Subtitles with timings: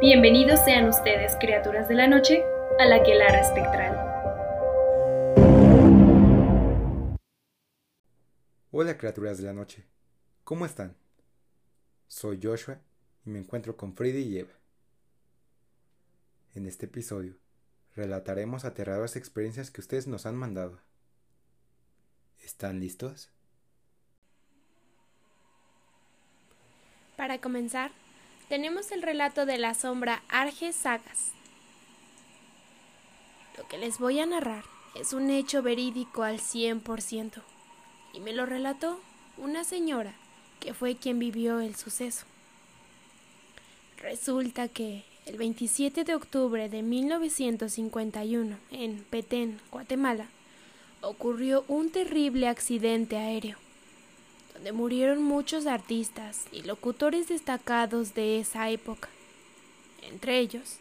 [0.00, 2.44] Bienvenidos sean ustedes, criaturas de la noche,
[2.78, 3.96] a la Quelara Espectral.
[8.70, 9.84] Hola criaturas de la noche,
[10.44, 10.96] ¿cómo están?
[12.06, 12.78] Soy Joshua
[13.26, 14.52] y me encuentro con Freddy y Eva.
[16.54, 17.34] En este episodio
[17.96, 20.78] relataremos aterradoras experiencias que ustedes nos han mandado.
[22.44, 23.32] ¿Están listos?
[27.16, 27.90] Para comenzar,
[28.48, 31.32] tenemos el relato de la sombra Arge Sagas.
[33.56, 37.42] Lo que les voy a narrar es un hecho verídico al 100%
[38.14, 39.00] y me lo relató
[39.36, 40.14] una señora
[40.60, 42.24] que fue quien vivió el suceso.
[43.98, 50.26] Resulta que el 27 de octubre de 1951 en Petén, Guatemala,
[51.02, 53.58] ocurrió un terrible accidente aéreo
[54.58, 59.08] donde murieron muchos artistas y locutores destacados de esa época,
[60.02, 60.78] entre ellos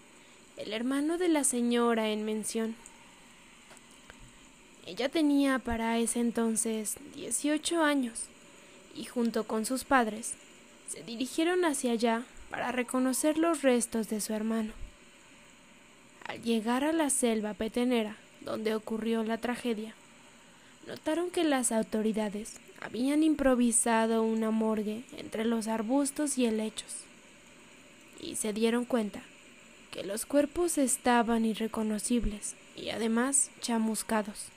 [0.57, 2.75] el hermano de la señora en mención.
[4.87, 8.23] Ella tenía para ese entonces 18 años
[8.95, 10.33] y junto con sus padres
[10.87, 14.73] se dirigieron hacia allá para reconocer los restos de su hermano.
[16.25, 19.93] Al llegar a la selva petenera donde ocurrió la tragedia,
[20.87, 27.03] notaron que las autoridades habían improvisado una morgue entre los arbustos y helechos,
[28.20, 29.22] y se dieron cuenta
[29.92, 34.48] que los cuerpos estaban irreconocibles y además chamuscados.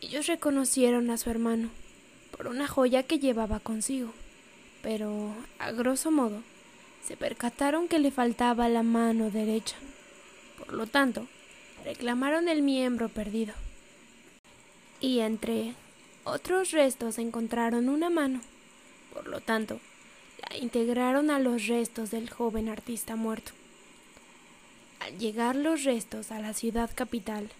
[0.00, 1.70] Ellos reconocieron a su hermano
[2.36, 4.12] por una joya que llevaba consigo,
[4.82, 6.42] pero a grosso modo
[7.06, 9.76] se percataron que le faltaba la mano derecha.
[10.58, 11.26] Por lo tanto,
[11.84, 13.54] reclamaron el miembro perdido
[15.04, 15.74] y entre
[16.24, 18.40] otros restos encontraron una mano.
[19.12, 19.78] Por lo tanto,
[20.48, 23.52] la integraron a los restos del joven artista muerto.
[25.00, 27.50] Al llegar los restos a la ciudad capital,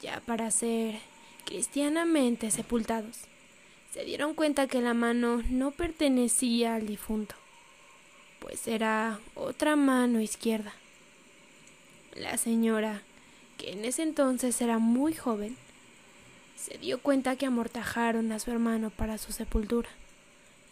[0.00, 1.00] ya para ser
[1.44, 3.22] cristianamente sepultados,
[3.92, 7.34] se dieron cuenta que la mano no pertenecía al difunto,
[8.38, 10.72] pues era otra mano izquierda.
[12.14, 13.02] La señora,
[13.56, 15.56] que en ese entonces era muy joven,
[16.58, 19.88] se dio cuenta que amortajaron a su hermano para su sepultura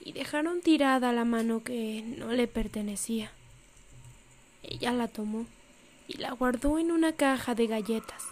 [0.00, 3.30] y dejaron tirada la mano que no le pertenecía.
[4.62, 5.46] Ella la tomó
[6.08, 8.24] y la guardó en una caja de galletas,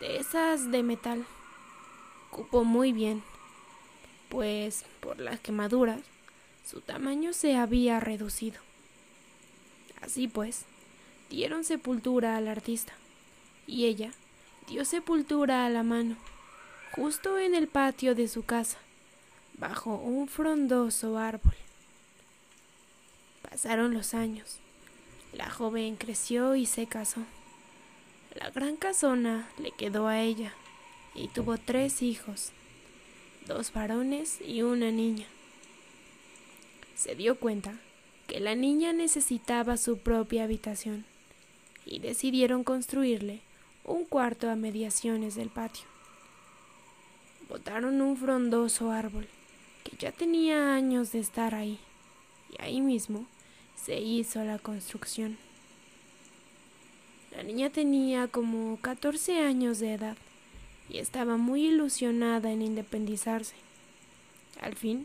[0.00, 1.24] de esas de metal.
[2.30, 3.22] Cupo muy bien,
[4.28, 6.00] pues por las quemaduras
[6.68, 8.60] su tamaño se había reducido.
[10.00, 10.64] Así pues,
[11.30, 12.92] dieron sepultura al artista,
[13.66, 14.10] y ella
[14.68, 16.16] dio sepultura a la mano
[16.94, 18.76] justo en el patio de su casa,
[19.54, 21.54] bajo un frondoso árbol.
[23.48, 24.58] Pasaron los años.
[25.32, 27.22] La joven creció y se casó.
[28.34, 30.52] La gran casona le quedó a ella
[31.14, 32.52] y tuvo tres hijos,
[33.46, 35.26] dos varones y una niña.
[36.94, 37.74] Se dio cuenta
[38.26, 41.06] que la niña necesitaba su propia habitación
[41.86, 43.40] y decidieron construirle
[43.84, 45.91] un cuarto a mediaciones del patio
[47.52, 49.28] botaron un frondoso árbol
[49.84, 51.78] que ya tenía años de estar ahí,
[52.50, 53.26] y ahí mismo
[53.76, 55.36] se hizo la construcción.
[57.36, 60.16] La niña tenía como 14 años de edad
[60.88, 63.54] y estaba muy ilusionada en independizarse.
[64.58, 65.04] Al fin,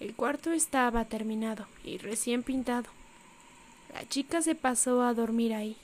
[0.00, 2.90] el cuarto estaba terminado y recién pintado.
[3.94, 5.78] La chica se pasó a dormir ahí.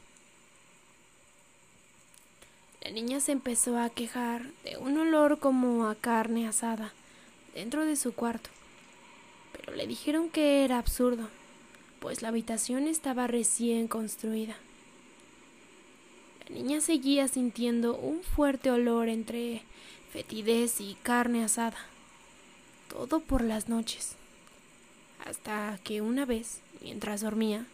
[2.86, 6.92] La niña se empezó a quejar de un olor como a carne asada
[7.52, 8.48] dentro de su cuarto,
[9.50, 11.28] pero le dijeron que era absurdo,
[11.98, 14.54] pues la habitación estaba recién construida.
[16.48, 19.62] La niña seguía sintiendo un fuerte olor entre
[20.12, 21.78] fetidez y carne asada,
[22.88, 24.14] todo por las noches,
[25.26, 27.66] hasta que una vez, mientras dormía,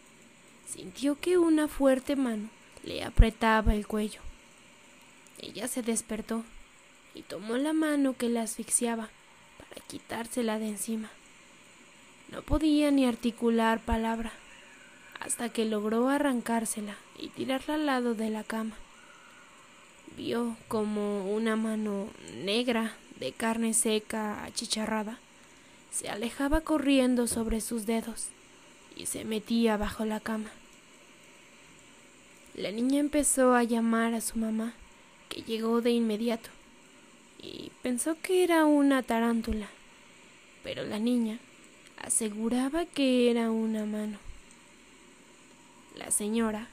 [0.67, 2.49] sintió que una fuerte mano
[2.83, 4.32] le apretaba el cuello.
[5.39, 6.43] Ella se despertó
[7.15, 9.09] y tomó la mano que la asfixiaba
[9.57, 11.09] para quitársela de encima.
[12.31, 14.31] No podía ni articular palabra
[15.19, 18.75] hasta que logró arrancársela y tirarla al lado de la cama.
[20.17, 22.09] Vio como una mano
[22.43, 25.17] negra de carne seca achicharrada
[25.93, 28.29] se alejaba corriendo sobre sus dedos
[28.95, 30.49] y se metía bajo la cama.
[32.55, 34.73] La niña empezó a llamar a su mamá
[35.41, 36.49] llegó de inmediato
[37.41, 39.67] y pensó que era una tarántula,
[40.63, 41.39] pero la niña
[41.97, 44.17] aseguraba que era una mano.
[45.95, 46.67] la señora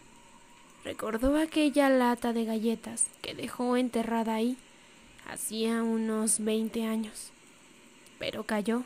[0.85, 4.57] recordó aquella lata de galletas que dejó enterrada ahí
[5.29, 7.31] hacía unos veinte años,
[8.19, 8.83] pero cayó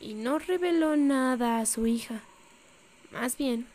[0.00, 2.20] y no reveló nada a su hija.
[3.12, 3.66] Más bien,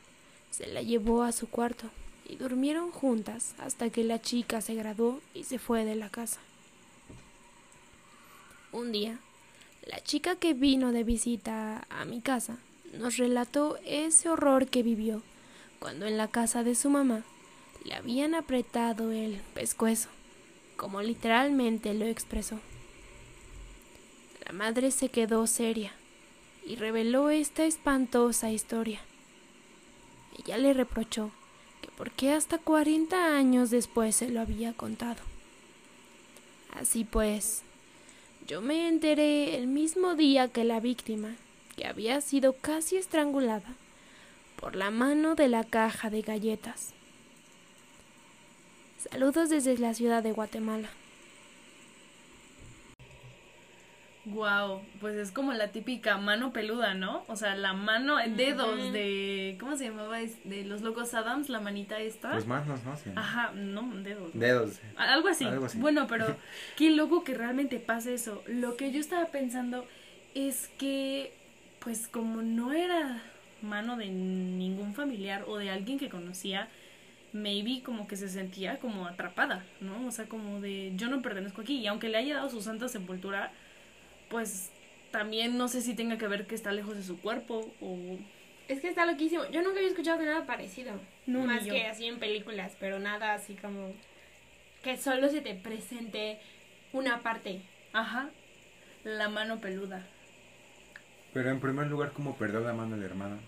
[0.52, 1.90] se la llevó a su cuarto
[2.30, 6.40] y durmieron juntas hasta que la chica se graduó y se fue de la casa.
[8.72, 9.18] Un día,
[9.88, 12.58] la chica que vino de visita a mi casa
[12.94, 15.24] nos relató ese horror que vivió
[15.80, 17.24] cuando en la casa de su mamá
[17.84, 20.10] le habían apretado el pescuezo,
[20.76, 22.60] como literalmente lo expresó.
[24.46, 25.94] La madre se quedó seria
[26.66, 29.00] y reveló esta espantosa historia.
[30.38, 31.32] Ella le reprochó
[31.82, 35.22] que por qué hasta cuarenta años después se lo había contado.
[36.74, 37.62] Así pues,
[38.48, 41.36] yo me enteré el mismo día que la víctima,
[41.76, 43.76] que había sido casi estrangulada,
[44.60, 46.94] por la mano de la caja de galletas.
[49.10, 50.90] Saludos desde la ciudad de Guatemala.
[54.26, 57.24] Wow, pues es como la típica mano peluda, ¿no?
[57.28, 60.18] O sea, la mano, dedos de, ¿cómo se llamaba?
[60.20, 62.36] De los locos Adams, la manita esta.
[62.36, 62.98] Los manos, ¿no?
[62.98, 63.12] Sí.
[63.16, 64.32] Ajá, no, dedos.
[64.34, 64.80] Dedos.
[64.98, 65.46] Algo así.
[65.46, 65.78] Algo así.
[65.78, 66.36] Bueno, pero
[66.78, 68.44] qué loco que realmente pase eso.
[68.48, 69.86] Lo que yo estaba pensando
[70.36, 71.34] es que,
[71.80, 73.22] pues como no era
[73.62, 76.68] mano de ningún familiar o de alguien que conocía,
[77.32, 80.08] maybe como que se sentía como atrapada, ¿no?
[80.08, 81.78] O sea, como de yo no pertenezco aquí.
[81.78, 83.52] Y aunque le haya dado su santa sepultura,
[84.30, 84.72] pues
[85.12, 88.18] también no sé si tenga que ver que está lejos de su cuerpo o...
[88.68, 89.50] Es que está loquísimo.
[89.50, 90.94] Yo nunca había escuchado de nada parecido.
[91.26, 93.94] No, Más que así en películas, pero nada así como
[94.84, 96.40] que solo se te presente
[96.94, 97.62] una parte.
[97.94, 98.30] Ajá.
[99.04, 100.06] La mano peluda.
[101.34, 103.40] Pero en primer lugar, ¿cómo perdió la mano el hermano?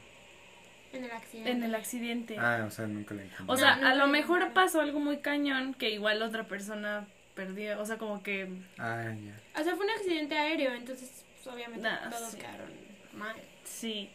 [0.93, 1.51] En el accidente.
[1.51, 2.37] En el accidente.
[2.39, 5.91] Ah, o sea, nunca le O sea, a lo mejor pasó algo muy cañón que
[5.91, 7.05] igual otra persona
[7.45, 8.49] perdió, o sea, como que...
[8.77, 9.59] Ah, ya.
[9.59, 12.69] O sea, fue un accidente aéreo, entonces pues, obviamente todos quedaron
[13.13, 13.35] mal.
[13.63, 14.09] Sí,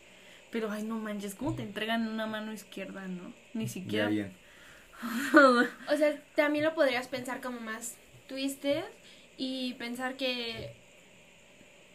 [0.51, 3.33] pero ay, no manches, ¿cómo te entregan una mano izquierda, no?
[3.55, 4.09] Ni siquiera...
[4.09, 4.33] bien.
[5.35, 7.97] o sea, también lo podrías pensar como más
[8.29, 8.85] twisted
[9.37, 10.75] y pensar que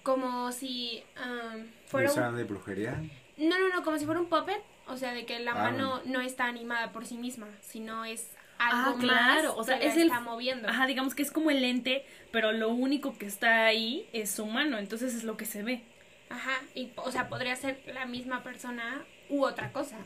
[0.04, 3.02] como si um, fuera de brujería?
[3.38, 6.02] No, no, no, como si fuera un puppet, o sea, de que la ah, mano
[6.06, 8.30] no está animada por sí misma, sino es
[8.70, 9.56] algo ah, claro.
[9.56, 10.68] o sea, es el, está moviendo.
[10.68, 14.46] Ajá, digamos que es como el lente, pero lo único que está ahí es su
[14.46, 15.84] mano, entonces es lo que se ve.
[16.30, 19.98] Ajá, y o sea, podría ser la misma persona u otra cosa.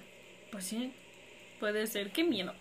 [0.51, 0.93] Pues sí,
[1.59, 2.53] puede ser, qué miedo.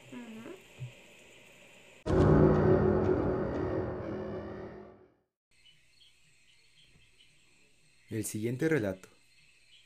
[8.11, 9.09] El siguiente relato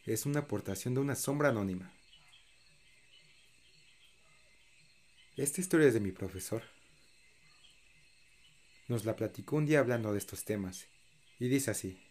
[0.04, 1.92] es una aportación de una sombra anónima.
[5.38, 6.64] Esta historia es de mi profesor.
[8.88, 10.88] Nos la platicó un día hablando de estos temas,
[11.38, 12.02] y dice así.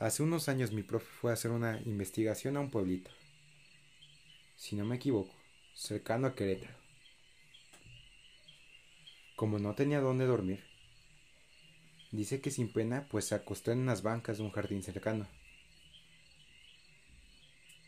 [0.00, 3.12] Hace unos años mi profe fue a hacer una investigación a un pueblito,
[4.56, 5.32] si no me equivoco,
[5.76, 6.74] cercano a Querétaro.
[9.36, 10.64] Como no tenía dónde dormir,
[12.10, 15.28] dice que sin pena pues se acostó en unas bancas de un jardín cercano.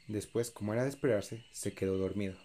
[0.09, 2.37] Después, como era de esperarse, se quedó dormido.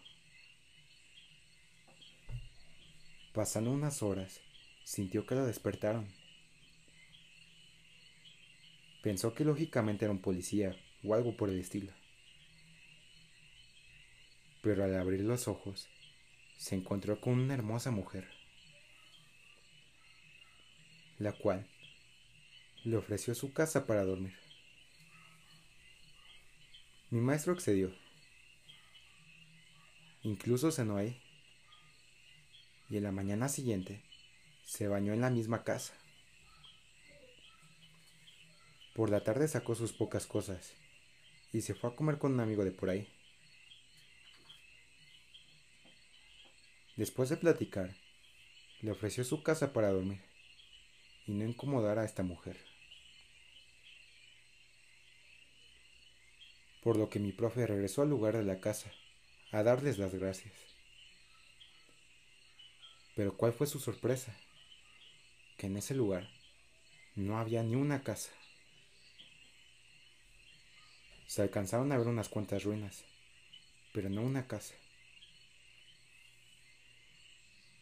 [3.33, 4.39] Pasando unas horas,
[4.83, 6.07] sintió que lo despertaron.
[9.01, 11.91] Pensó que lógicamente era un policía o algo por el estilo.
[14.61, 15.87] Pero al abrir los ojos,
[16.57, 18.27] se encontró con una hermosa mujer,
[21.19, 21.67] la cual
[22.83, 24.46] le ofreció su casa para dormir.
[27.09, 27.93] Mi maestro accedió.
[30.23, 31.21] Incluso cenó ahí.
[32.89, 34.03] Y en la mañana siguiente
[34.65, 35.93] se bañó en la misma casa.
[38.93, 40.73] Por la tarde sacó sus pocas cosas
[41.53, 43.07] y se fue a comer con un amigo de por ahí.
[46.97, 47.95] Después de platicar,
[48.81, 50.21] le ofreció su casa para dormir
[51.25, 52.57] y no incomodar a esta mujer.
[56.87, 58.89] Por lo que mi profe regresó al lugar de la casa
[59.51, 60.53] a darles las gracias.
[63.13, 64.33] Pero ¿cuál fue su sorpresa?
[65.57, 66.29] Que en ese lugar
[67.13, 68.31] no había ni una casa.
[71.25, 73.03] Se alcanzaron a ver unas cuantas ruinas,
[73.91, 74.73] pero no una casa.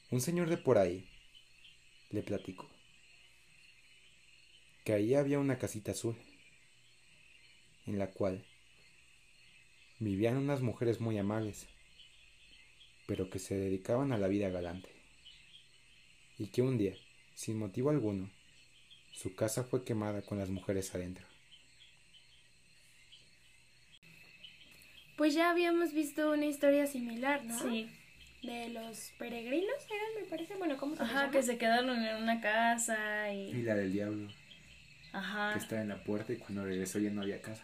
[0.09, 1.07] Un señor de por ahí
[2.09, 2.67] le platicó
[4.83, 6.17] que ahí había una casita azul,
[7.85, 8.43] en la cual
[9.99, 11.67] vivían unas mujeres muy amables,
[13.07, 14.89] pero que se dedicaban a la vida galante,
[16.37, 16.95] y que un día,
[17.33, 18.29] sin motivo alguno,
[19.11, 21.25] su casa fue quemada con las mujeres adentro.
[25.17, 27.57] Pues ya habíamos visto una historia similar, ¿no?
[27.57, 27.89] Sí.
[28.43, 30.55] De los peregrinos, eran, me parece.
[30.55, 31.31] Bueno, ¿cómo se Ajá, llama?
[31.31, 33.61] que se quedaron en una casa Y y...
[33.63, 34.27] la del diablo,
[35.13, 35.53] Ajá.
[35.53, 37.63] que estaba en la puerta y cuando regresó ya no había casa.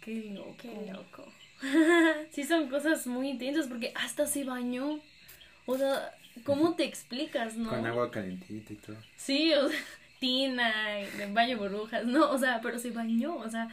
[0.00, 0.56] Qué loco.
[0.58, 1.32] Qué loco.
[2.30, 5.00] Sí, son cosas muy intensas porque hasta se bañó.
[5.66, 6.12] O sea,
[6.44, 7.70] ¿cómo te explicas, no?
[7.70, 8.96] Con agua calentita y todo.
[9.16, 9.78] Sí, o sea,
[10.20, 13.68] tina, y de baño burbujas, no, o sea, pero se bañó, o sea,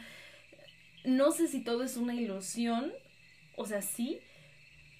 [1.04, 2.92] no sé si todo es una ilusión,
[3.56, 4.20] o sea, sí,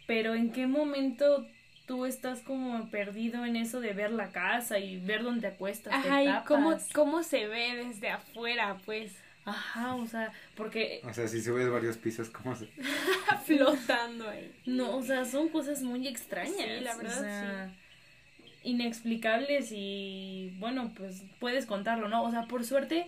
[0.07, 1.47] pero en qué momento
[1.87, 6.03] tú estás como perdido en eso de ver la casa y ver dónde te acuestas,
[6.03, 9.13] te Ajá, y cómo, cómo se ve desde afuera, pues,
[9.45, 12.67] Ajá, o sea, porque O sea, si subes varios pisos, ¿cómo se...?
[13.45, 14.55] flotando ahí.
[14.65, 16.57] No, o sea, son cosas muy extrañas.
[16.57, 17.77] Sí, la o verdad, sea,
[18.63, 22.23] Inexplicables y bueno, pues puedes contarlo, ¿no?
[22.25, 23.07] O sea, por suerte,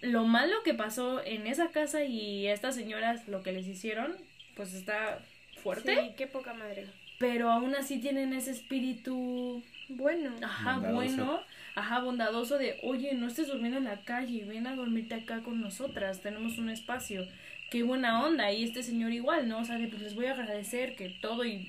[0.00, 4.16] lo malo que pasó en esa casa y a estas señoras lo que les hicieron,
[4.56, 5.22] pues está
[5.62, 6.86] fuerte, Sí, qué poca madre.
[7.20, 10.94] Pero aún así tienen ese espíritu, Bueno, ajá, Bondadoso.
[10.96, 11.40] bueno,
[11.74, 15.60] ajá, bondadoso de, oye, no estés durmiendo en la calle, ven a dormirte acá con
[15.60, 17.28] nosotras, tenemos un espacio.
[17.70, 19.60] Qué buena onda, y este señor igual, ¿no?
[19.60, 21.68] O sea, de, pues les voy a agradecer que todo y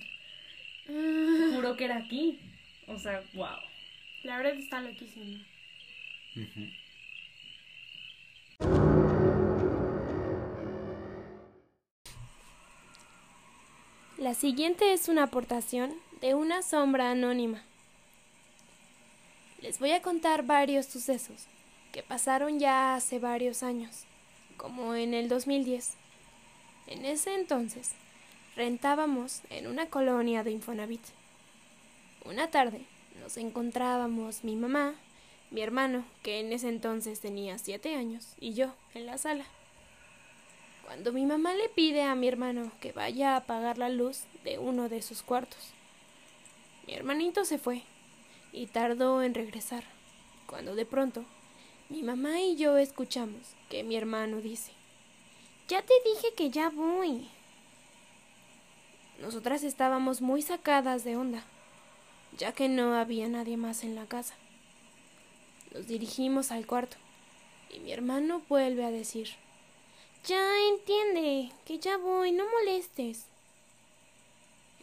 [1.53, 2.39] juro que era aquí.
[2.87, 3.57] O sea, wow.
[4.23, 5.37] la verdad está loquísimo.
[6.37, 6.69] Ujú.
[14.21, 17.63] La siguiente es una aportación de una sombra anónima.
[19.63, 21.47] Les voy a contar varios sucesos
[21.91, 24.03] que pasaron ya hace varios años,
[24.57, 25.95] como en el 2010.
[26.85, 27.93] En ese entonces,
[28.55, 31.01] rentábamos en una colonia de Infonavit.
[32.23, 32.81] Una tarde
[33.23, 34.93] nos encontrábamos mi mamá,
[35.49, 39.45] mi hermano, que en ese entonces tenía siete años, y yo en la sala.
[40.91, 44.59] Cuando mi mamá le pide a mi hermano que vaya a apagar la luz de
[44.59, 45.71] uno de sus cuartos.
[46.85, 47.83] Mi hermanito se fue
[48.51, 49.85] y tardó en regresar,
[50.47, 51.23] cuando de pronto
[51.87, 54.73] mi mamá y yo escuchamos que mi hermano dice,
[55.69, 57.29] Ya te dije que ya voy.
[59.21, 61.45] Nosotras estábamos muy sacadas de onda,
[62.37, 64.35] ya que no había nadie más en la casa.
[65.73, 66.97] Nos dirigimos al cuarto
[67.73, 69.29] y mi hermano vuelve a decir,
[70.25, 73.25] ya entiende, que ya voy, no molestes.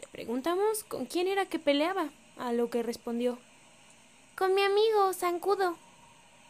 [0.01, 3.39] Le preguntamos con quién era que peleaba, a lo que respondió.
[4.37, 5.77] Con mi amigo, Zancudo,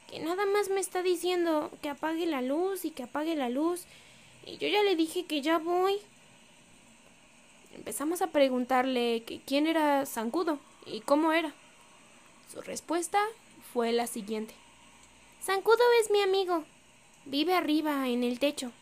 [0.08, 3.84] que nada más me está diciendo que apague la luz y que apague la luz,
[4.44, 5.98] y yo ya le dije que ya voy.
[7.74, 11.54] Empezamos a preguntarle que quién era Zancudo y cómo era.
[12.52, 13.20] Su respuesta
[13.72, 14.54] fue la siguiente.
[15.42, 16.64] Zancudo es mi amigo.
[17.28, 18.72] Vive arriba, en el techo.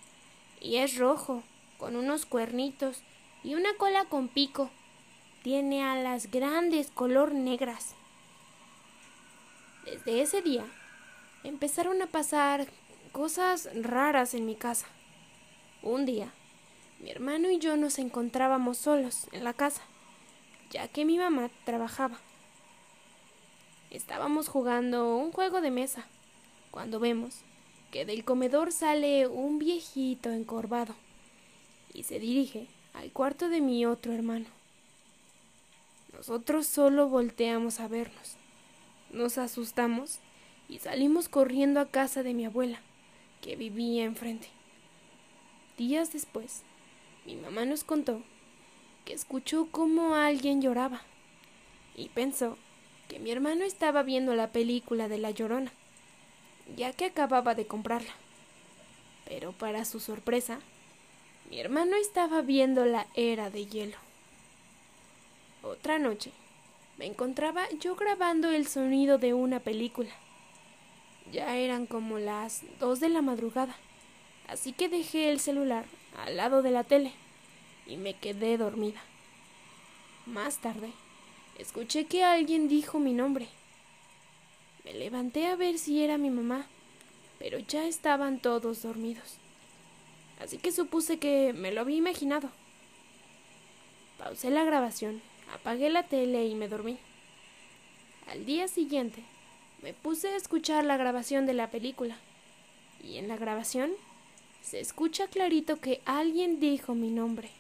[0.60, 1.42] Y es rojo,
[1.78, 3.02] con unos cuernitos
[3.42, 4.70] y una cola con pico.
[5.42, 7.96] Tiene alas grandes, color negras.
[9.84, 10.64] Desde ese día
[11.42, 12.68] empezaron a pasar
[13.10, 14.86] cosas raras en mi casa.
[15.82, 16.32] Un día,
[17.00, 19.82] mi hermano y yo nos encontrábamos solos en la casa,
[20.70, 22.18] ya que mi mamá trabajaba.
[23.90, 26.06] Estábamos jugando un juego de mesa,
[26.70, 27.42] cuando vemos
[28.04, 30.94] del comedor sale un viejito encorvado
[31.94, 34.46] y se dirige al cuarto de mi otro hermano.
[36.12, 38.36] Nosotros solo volteamos a vernos.
[39.10, 40.18] Nos asustamos
[40.68, 42.80] y salimos corriendo a casa de mi abuela,
[43.40, 44.48] que vivía enfrente.
[45.78, 46.62] Días después,
[47.24, 48.22] mi mamá nos contó
[49.04, 51.02] que escuchó cómo alguien lloraba
[51.94, 52.58] y pensó
[53.08, 55.72] que mi hermano estaba viendo la película de La Llorona
[56.74, 58.12] ya que acababa de comprarla.
[59.26, 60.60] Pero para su sorpresa,
[61.50, 63.96] mi hermano estaba viendo la era de hielo.
[65.62, 66.32] Otra noche,
[66.98, 70.10] me encontraba yo grabando el sonido de una película.
[71.32, 73.76] Ya eran como las dos de la madrugada,
[74.48, 75.84] así que dejé el celular
[76.16, 77.12] al lado de la tele
[77.86, 79.02] y me quedé dormida.
[80.24, 80.92] Más tarde,
[81.58, 83.48] escuché que alguien dijo mi nombre.
[84.86, 86.66] Me levanté a ver si era mi mamá,
[87.40, 89.36] pero ya estaban todos dormidos.
[90.40, 92.50] Así que supuse que me lo había imaginado.
[94.16, 95.20] Pausé la grabación,
[95.52, 96.98] apagué la tele y me dormí.
[98.28, 99.24] Al día siguiente,
[99.82, 102.16] me puse a escuchar la grabación de la película.
[103.02, 103.90] Y en la grabación
[104.62, 107.50] se escucha clarito que alguien dijo mi nombre.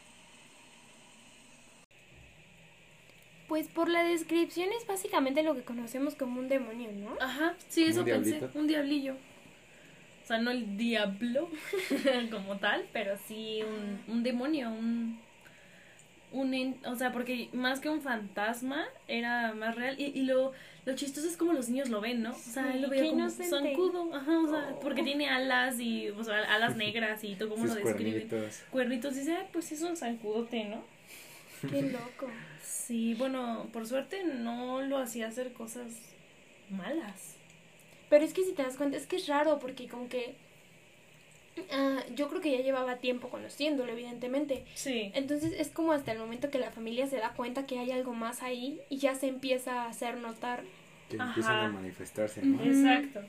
[3.56, 7.16] Pues por la descripción es básicamente lo que conocemos como un demonio, ¿no?
[7.18, 9.14] Ajá, sí, eso pensé, un diablillo.
[9.14, 11.48] O sea, no el diablo
[12.30, 15.18] como tal, pero sí un, un demonio, un,
[16.32, 16.76] un...
[16.84, 19.98] O sea, porque más que un fantasma, era más real.
[19.98, 20.52] Y, y lo,
[20.84, 22.32] lo chistoso es como los niños lo ven, ¿no?
[22.32, 26.22] O sea, él lo veía como zancudo, ajá, o sea, porque tiene alas y, o
[26.22, 28.26] sea, alas negras y todo como lo describe.
[28.26, 28.62] Cuernitos.
[28.70, 30.95] Cuernitos, y dice, pues es un zancudote, ¿no?
[31.60, 32.28] Qué loco.
[32.62, 35.86] Sí, bueno, por suerte no lo hacía hacer cosas
[36.70, 37.36] malas.
[38.08, 40.36] Pero es que si te das cuenta, es que es raro porque como que
[41.72, 44.64] ah, yo creo que ya llevaba tiempo conociéndolo, evidentemente.
[44.74, 45.10] Sí.
[45.14, 48.14] Entonces es como hasta el momento que la familia se da cuenta que hay algo
[48.14, 50.62] más ahí y ya se empieza a hacer notar.
[51.08, 52.62] Que empiezan a manifestarse, ¿no?
[52.64, 53.20] Exacto.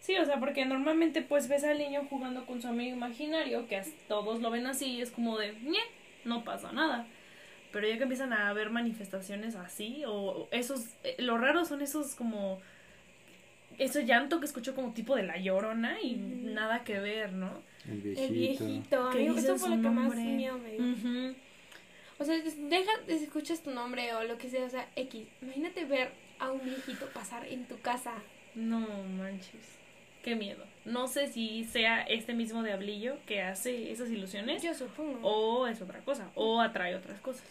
[0.00, 3.82] Sí, o sea, porque normalmente pues ves al niño jugando con su amigo imaginario, que
[4.06, 5.54] todos lo ven así y es como de,
[6.24, 7.06] no pasa nada.
[7.74, 12.14] Pero ya que empiezan a haber manifestaciones así, o esos, eh, lo raro son esos
[12.14, 12.60] como
[13.78, 17.50] ese llanto que escucho como tipo de la llorona y nada que ver, ¿no?
[17.84, 19.10] El viejito.
[19.10, 19.38] El viejito.
[19.38, 21.34] eso fue lo que más miedo me dio.
[22.20, 25.26] O sea, deja, escuchas tu nombre o lo que sea, o sea, X.
[25.42, 28.12] Imagínate ver a un viejito pasar en tu casa.
[28.54, 28.78] No
[29.18, 29.80] manches.
[30.22, 30.64] Qué miedo.
[30.84, 34.62] No sé si sea este mismo diablillo que hace esas ilusiones.
[34.62, 35.18] Yo supongo.
[35.22, 36.30] O es otra cosa.
[36.36, 37.44] O atrae otras cosas.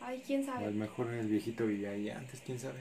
[0.00, 0.64] Ay, quién sabe.
[0.64, 2.80] a lo mejor el viejito vivía ahí antes, quién sabe.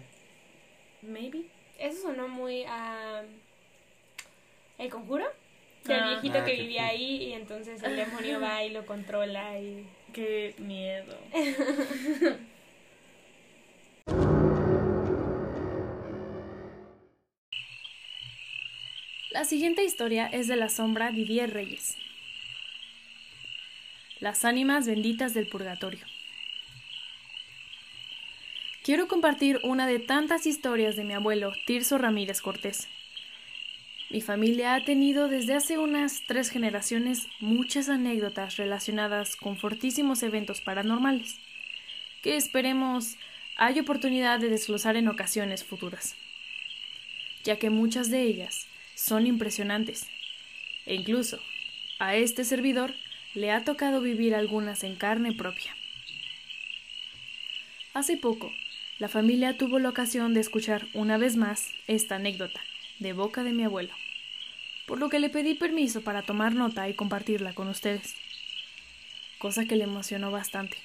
[1.01, 1.45] Maybe.
[1.79, 3.23] Eso sonó muy a.
[4.77, 5.25] ¿El conjuro?
[5.83, 6.09] Del ah.
[6.09, 9.85] viejito ah, que vivía ahí y entonces el demonio va y lo controla y.
[10.13, 11.17] Qué miedo.
[19.35, 21.97] La siguiente historia es de la sombra Didier Reyes.
[24.21, 26.05] Las ánimas benditas del purgatorio.
[28.85, 32.87] Quiero compartir una de tantas historias de mi abuelo Tirso Ramírez Cortés.
[34.11, 40.61] Mi familia ha tenido desde hace unas tres generaciones muchas anécdotas relacionadas con fortísimos eventos
[40.61, 41.39] paranormales,
[42.21, 43.15] que esperemos
[43.57, 46.15] hay oportunidad de desglosar en ocasiones futuras,
[47.43, 50.07] ya que muchas de ellas son impresionantes,
[50.85, 51.39] e incluso
[51.97, 52.93] a este servidor
[53.33, 55.75] le ha tocado vivir algunas en carne propia.
[57.95, 58.53] Hace poco,
[58.97, 62.61] la familia tuvo la ocasión de escuchar una vez más esta anécdota
[62.99, 63.93] de boca de mi abuelo,
[64.87, 68.15] por lo que le pedí permiso para tomar nota y compartirla con ustedes,
[69.37, 70.77] cosa que le emocionó bastante.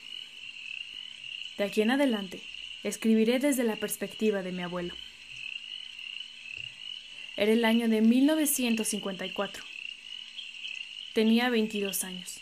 [1.57, 2.43] De aquí en adelante,
[2.83, 4.95] escribiré desde la perspectiva de mi abuelo.
[7.37, 9.63] Era el año de 1954.
[11.13, 12.41] Tenía 22 años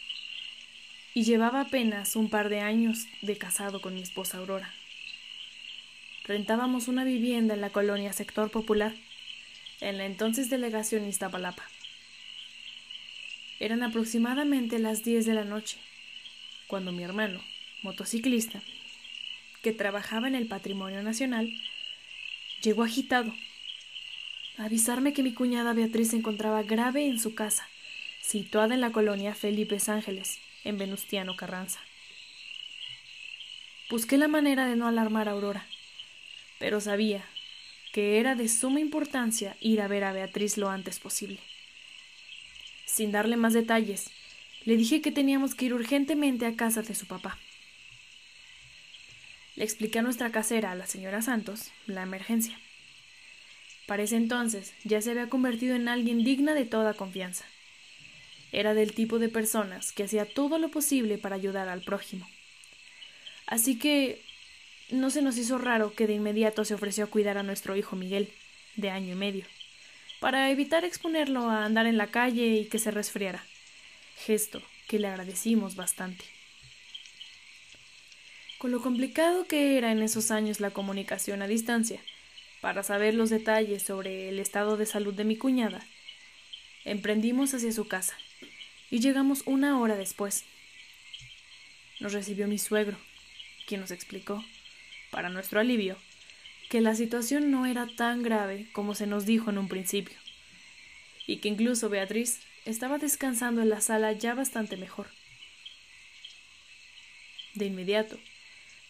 [1.12, 4.72] y llevaba apenas un par de años de casado con mi esposa Aurora
[6.28, 8.94] rentábamos una vivienda en la colonia Sector Popular,
[9.80, 11.64] en la entonces delegación Iztapalapa.
[13.58, 15.78] Eran aproximadamente las 10 de la noche,
[16.66, 17.40] cuando mi hermano,
[17.82, 18.60] motociclista,
[19.62, 21.50] que trabajaba en el Patrimonio Nacional,
[22.62, 23.34] llegó agitado
[24.58, 27.66] a avisarme que mi cuñada Beatriz se encontraba grave en su casa,
[28.20, 31.80] situada en la colonia Felipe Ángeles, en Venustiano Carranza.
[33.88, 35.66] Busqué la manera de no alarmar a Aurora
[36.58, 37.24] pero sabía
[37.92, 41.40] que era de suma importancia ir a ver a Beatriz lo antes posible.
[42.86, 44.10] Sin darle más detalles,
[44.64, 47.38] le dije que teníamos que ir urgentemente a casa de su papá.
[49.56, 52.58] Le expliqué a nuestra casera, a la señora Santos, la emergencia.
[53.86, 57.44] Para ese entonces ya se había convertido en alguien digna de toda confianza.
[58.52, 62.28] Era del tipo de personas que hacía todo lo posible para ayudar al prójimo.
[63.46, 64.22] Así que
[64.90, 67.96] no se nos hizo raro que de inmediato se ofreció a cuidar a nuestro hijo
[67.96, 68.33] Miguel,
[68.77, 69.44] de año y medio,
[70.20, 73.44] para evitar exponerlo a andar en la calle y que se resfriara,
[74.16, 76.24] gesto que le agradecimos bastante.
[78.57, 82.01] Con lo complicado que era en esos años la comunicación a distancia,
[82.61, 85.87] para saber los detalles sobre el estado de salud de mi cuñada,
[86.85, 88.16] emprendimos hacia su casa
[88.90, 90.44] y llegamos una hora después.
[92.01, 92.96] Nos recibió mi suegro,
[93.66, 94.44] quien nos explicó
[95.10, 95.96] para nuestro alivio,
[96.68, 100.16] que la situación no era tan grave como se nos dijo en un principio,
[101.26, 105.08] y que incluso Beatriz estaba descansando en la sala ya bastante mejor.
[107.54, 108.18] De inmediato,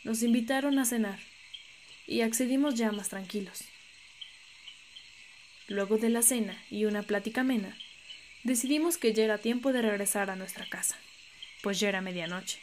[0.05, 1.21] nos invitaron a cenar,
[2.07, 3.65] y accedimos ya más tranquilos.
[5.69, 7.77] Luego de la cena y una plática amena,
[8.43, 10.97] decidimos que ya era tiempo de regresar a nuestra casa,
[11.63, 12.59] pues ya era medianoche.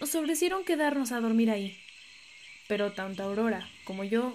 [0.00, 1.78] Nos ofrecieron quedarnos a dormir ahí,
[2.70, 4.32] pero tanto Aurora como yo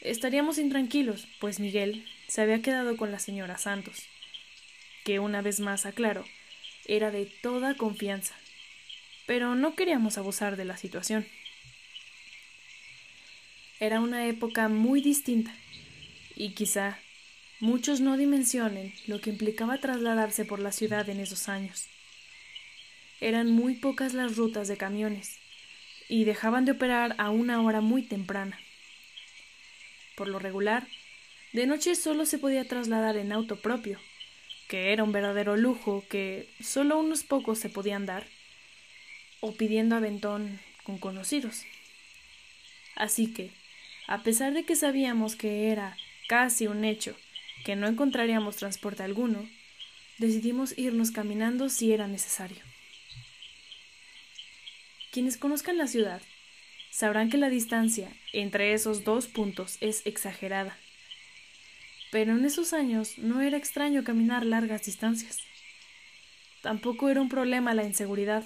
[0.00, 4.06] estaríamos intranquilos, pues Miguel se había quedado con la señora Santos,
[5.04, 6.24] que una vez más aclaro,
[6.86, 8.34] era de toda confianza,
[9.26, 11.26] pero no queríamos abusar de la situación.
[13.80, 15.54] Era una época muy distinta,
[16.36, 16.98] y quizá
[17.60, 21.86] muchos no dimensionen lo que implicaba trasladarse por la ciudad en esos años.
[23.20, 25.38] Eran muy pocas las rutas de camiones,
[26.08, 28.58] y dejaban de operar a una hora muy temprana.
[30.16, 30.86] Por lo regular,
[31.52, 33.98] de noche solo se podía trasladar en auto propio,
[34.68, 38.26] que era un verdadero lujo que solo unos pocos se podían dar,
[39.40, 41.64] o pidiendo aventón con conocidos.
[42.96, 43.50] Así que,
[44.06, 45.96] a pesar de que sabíamos que era
[46.28, 47.16] casi un hecho
[47.64, 49.48] que no encontraríamos transporte alguno,
[50.18, 52.73] decidimos irnos caminando si era necesario.
[55.14, 56.20] Quienes conozcan la ciudad
[56.90, 60.76] sabrán que la distancia entre esos dos puntos es exagerada
[62.14, 65.40] pero en esos años no era extraño caminar largas distancias.
[66.62, 68.44] Tampoco era un problema la inseguridad,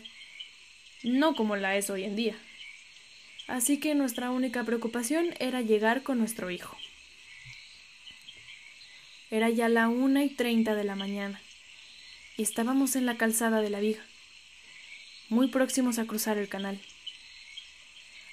[1.02, 2.34] no como la es hoy en día.
[3.46, 6.78] Así que nuestra única preocupación era llegar con nuestro hijo.
[9.30, 11.38] Era ya la una y treinta de la mañana,
[12.38, 14.02] y estábamos en la calzada de la viga,
[15.28, 16.80] muy próximos a cruzar el canal.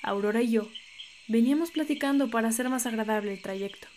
[0.01, 0.69] Aurora y yo
[1.27, 3.88] veníamos platicando para hacer más agradable el trayecto.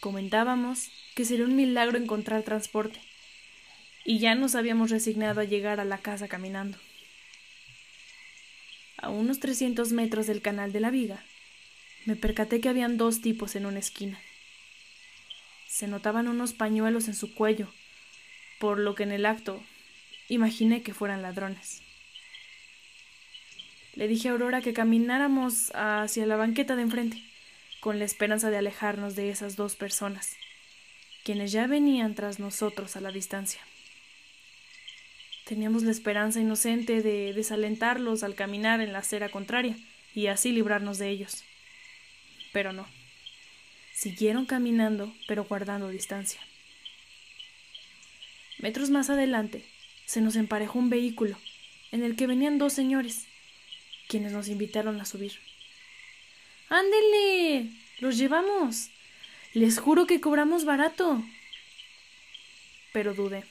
[0.00, 3.00] Comentábamos que sería un milagro encontrar transporte,
[4.04, 6.78] y ya nos habíamos resignado a llegar a la casa caminando.
[8.98, 11.24] A unos trescientos metros del canal de la viga,
[12.04, 14.20] me percaté que habían dos tipos en una esquina.
[15.66, 17.68] Se notaban unos pañuelos en su cuello,
[18.60, 19.62] por lo que en el acto
[20.28, 21.82] imaginé que fueran ladrones.
[23.94, 27.22] Le dije a Aurora que camináramos hacia la banqueta de enfrente
[27.80, 30.36] con la esperanza de alejarnos de esas dos personas,
[31.24, 33.60] quienes ya venían tras nosotros a la distancia.
[35.46, 39.76] Teníamos la esperanza inocente de desalentarlos al caminar en la acera contraria
[40.14, 41.44] y así librarnos de ellos.
[42.52, 42.86] Pero no.
[43.94, 46.40] Siguieron caminando, pero guardando distancia.
[48.58, 49.64] Metros más adelante,
[50.06, 51.36] se nos emparejó un vehículo
[51.92, 53.26] en el que venían dos señores,
[54.08, 55.32] quienes nos invitaron a subir.
[56.68, 57.70] Ándele.
[57.98, 58.90] Los llevamos.
[59.52, 61.22] Les juro que cobramos barato.
[62.92, 63.44] Pero dudé.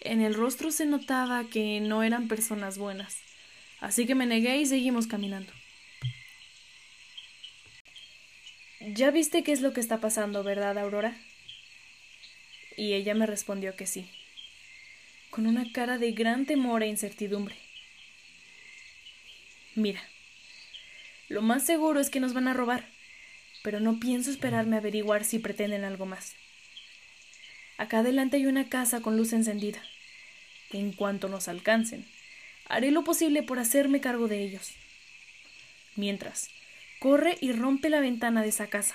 [0.00, 3.20] En el rostro se notaba que no eran personas buenas,
[3.80, 5.50] así que me negué y seguimos caminando.
[8.80, 11.16] Ya viste qué es lo que está pasando, ¿verdad, Aurora?
[12.76, 14.10] Y ella me respondió que sí,
[15.34, 17.56] con una cara de gran temor e incertidumbre.
[19.74, 20.00] Mira,
[21.28, 22.88] lo más seguro es que nos van a robar,
[23.64, 26.36] pero no pienso esperarme a averiguar si pretenden algo más.
[27.78, 29.82] Acá adelante hay una casa con luz encendida.
[30.70, 32.06] En cuanto nos alcancen,
[32.68, 34.70] haré lo posible por hacerme cargo de ellos.
[35.96, 36.48] Mientras,
[37.00, 38.94] corre y rompe la ventana de esa casa.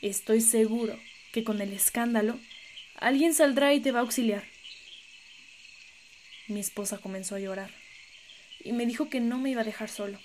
[0.00, 0.98] Estoy seguro
[1.32, 2.38] que con el escándalo
[2.94, 4.55] alguien saldrá y te va a auxiliar.
[6.48, 7.70] Mi esposa comenzó a llorar
[8.60, 10.18] y me dijo que no me iba a dejar solo.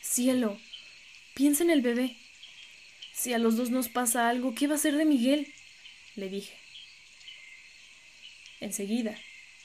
[0.00, 0.58] Cielo,
[1.34, 2.16] piensa en el bebé.
[3.12, 5.52] Si a los dos nos pasa algo, ¿qué va a ser de Miguel?
[6.16, 6.54] le dije.
[8.60, 9.16] Enseguida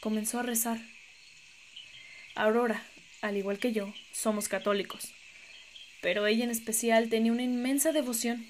[0.02, 0.80] comenzó a rezar.
[2.36, 2.86] Aurora,
[3.22, 5.14] al igual que yo, somos católicos,
[6.02, 8.46] pero ella en especial tenía una inmensa devoción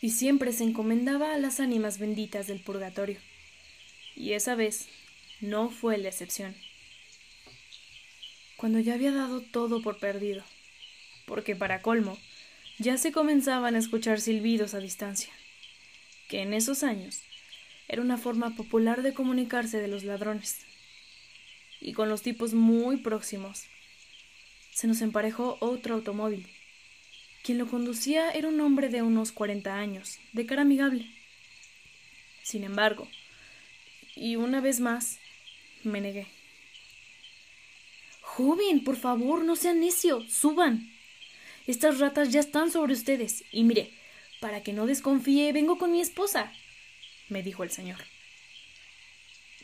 [0.00, 3.18] y siempre se encomendaba a las ánimas benditas del purgatorio.
[4.14, 4.88] Y esa vez
[5.42, 6.54] no fue la excepción.
[8.56, 10.44] Cuando ya había dado todo por perdido,
[11.26, 12.16] porque para colmo
[12.78, 15.32] ya se comenzaban a escuchar silbidos a distancia,
[16.28, 17.22] que en esos años
[17.88, 20.64] era una forma popular de comunicarse de los ladrones.
[21.80, 23.64] Y con los tipos muy próximos,
[24.72, 26.48] se nos emparejó otro automóvil.
[27.42, 31.12] Quien lo conducía era un hombre de unos cuarenta años, de cara amigable.
[32.44, 33.08] Sin embargo,
[34.14, 35.18] y una vez más,
[35.84, 36.26] me negué.
[38.20, 40.90] Joven, por favor, no sean necio, suban.
[41.66, 43.44] Estas ratas ya están sobre ustedes.
[43.52, 43.90] Y mire,
[44.40, 46.52] para que no desconfíe, vengo con mi esposa,
[47.28, 47.98] me dijo el señor.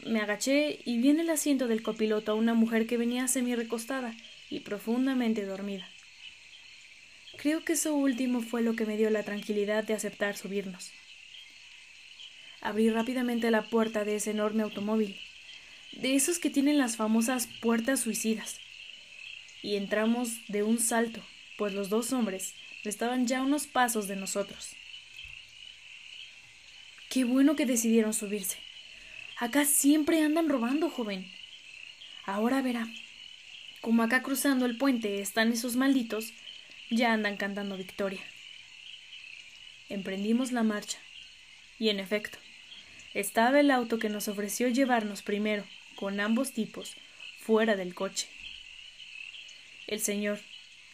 [0.05, 3.55] Me agaché y vi en el asiento del copiloto a una mujer que venía semi
[3.55, 4.15] recostada
[4.49, 5.89] y profundamente dormida.
[7.37, 10.93] Creo que eso último fue lo que me dio la tranquilidad de aceptar subirnos.
[12.61, 15.17] abrí rápidamente la puerta de ese enorme automóvil,
[15.93, 18.61] de esos que tienen las famosas puertas suicidas,
[19.63, 21.23] y entramos de un salto,
[21.57, 24.71] pues los dos hombres estaban ya unos pasos de nosotros.
[27.11, 28.59] Qué bueno que decidieron subirse.
[29.39, 31.31] Acá siempre andan robando, joven.
[32.25, 32.89] Ahora verá.
[33.81, 36.33] Como acá cruzando el puente están esos malditos,
[36.91, 38.21] ya andan cantando victoria.
[39.89, 40.99] Emprendimos la marcha.
[41.79, 42.39] Y en efecto,
[43.15, 45.65] estaba el auto que nos ofreció llevarnos primero,
[45.99, 46.95] con ambos tipos,
[47.41, 48.29] fuera del coche.
[49.89, 50.39] El señor,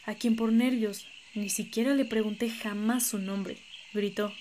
[0.07, 3.59] a quien por nervios ni siquiera le pregunté jamás su nombre,
[3.93, 4.33] gritó.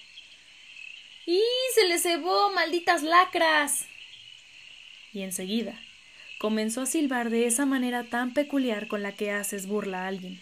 [1.26, 1.41] ¡Y
[1.76, 3.88] se le cebó, malditas lacras!
[5.12, 5.78] Y enseguida
[6.38, 10.41] comenzó a silbar de esa manera tan peculiar con la que haces burla a alguien.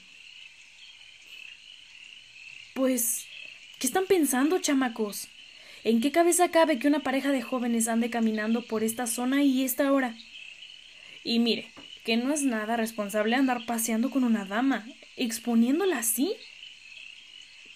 [2.76, 3.26] Pues,
[3.80, 5.30] ¿qué están pensando, chamacos?
[5.84, 9.64] ¿En qué cabeza cabe que una pareja de jóvenes ande caminando por esta zona y
[9.64, 10.16] esta hora?
[11.24, 11.72] Y mire,
[12.04, 16.36] que no es nada responsable andar paseando con una dama, exponiéndola así.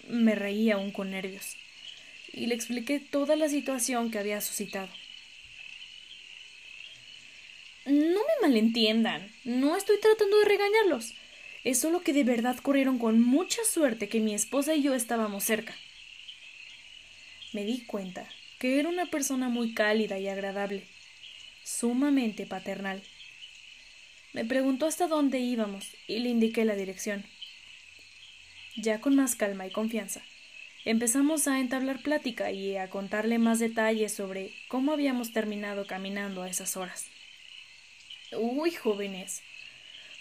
[0.08, 1.56] Me reí aún con nervios,
[2.32, 4.90] y le expliqué toda la situación que había suscitado.
[7.86, 11.14] No me malentiendan, no estoy tratando de regañarlos.
[11.64, 15.44] Es solo que de verdad corrieron con mucha suerte que mi esposa y yo estábamos
[15.44, 15.76] cerca.
[17.56, 18.28] Me di cuenta
[18.60, 20.84] que era una persona muy cálida y agradable,
[21.64, 23.02] sumamente paternal.
[24.34, 27.24] Me preguntó hasta dónde íbamos y le indiqué la dirección.
[28.76, 30.22] Ya con más calma y confianza,
[30.84, 36.50] empezamos a entablar plática y a contarle más detalles sobre cómo habíamos terminado caminando a
[36.50, 37.06] esas horas.
[38.34, 39.44] Uy, jóvenes.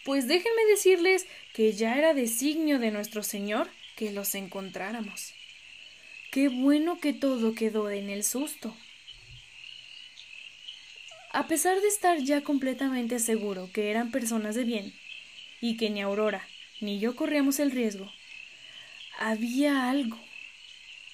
[0.04, 5.34] Pues déjenme decirles que ya era designio de nuestro Señor que los encontráramos.
[6.34, 8.76] Qué bueno que todo quedó en el susto.
[11.30, 14.92] A pesar de estar ya completamente seguro que eran personas de bien,
[15.60, 16.44] y que ni Aurora
[16.80, 18.10] ni yo corríamos el riesgo,
[19.16, 20.18] había algo,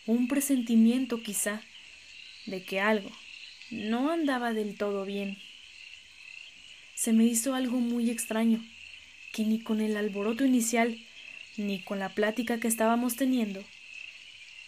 [0.06, 1.60] un presentimiento quizá,
[2.46, 3.10] de que algo
[3.70, 5.36] no andaba del todo bien
[6.94, 8.64] se me hizo algo muy extraño,
[9.34, 10.98] que ni con el alboroto inicial,
[11.58, 13.62] ni con la plática que estábamos teniendo,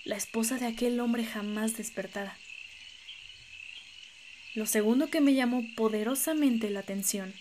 [0.05, 2.37] la esposa de aquel hombre jamás despertara.
[4.55, 7.35] Lo segundo que me llamó poderosamente la atención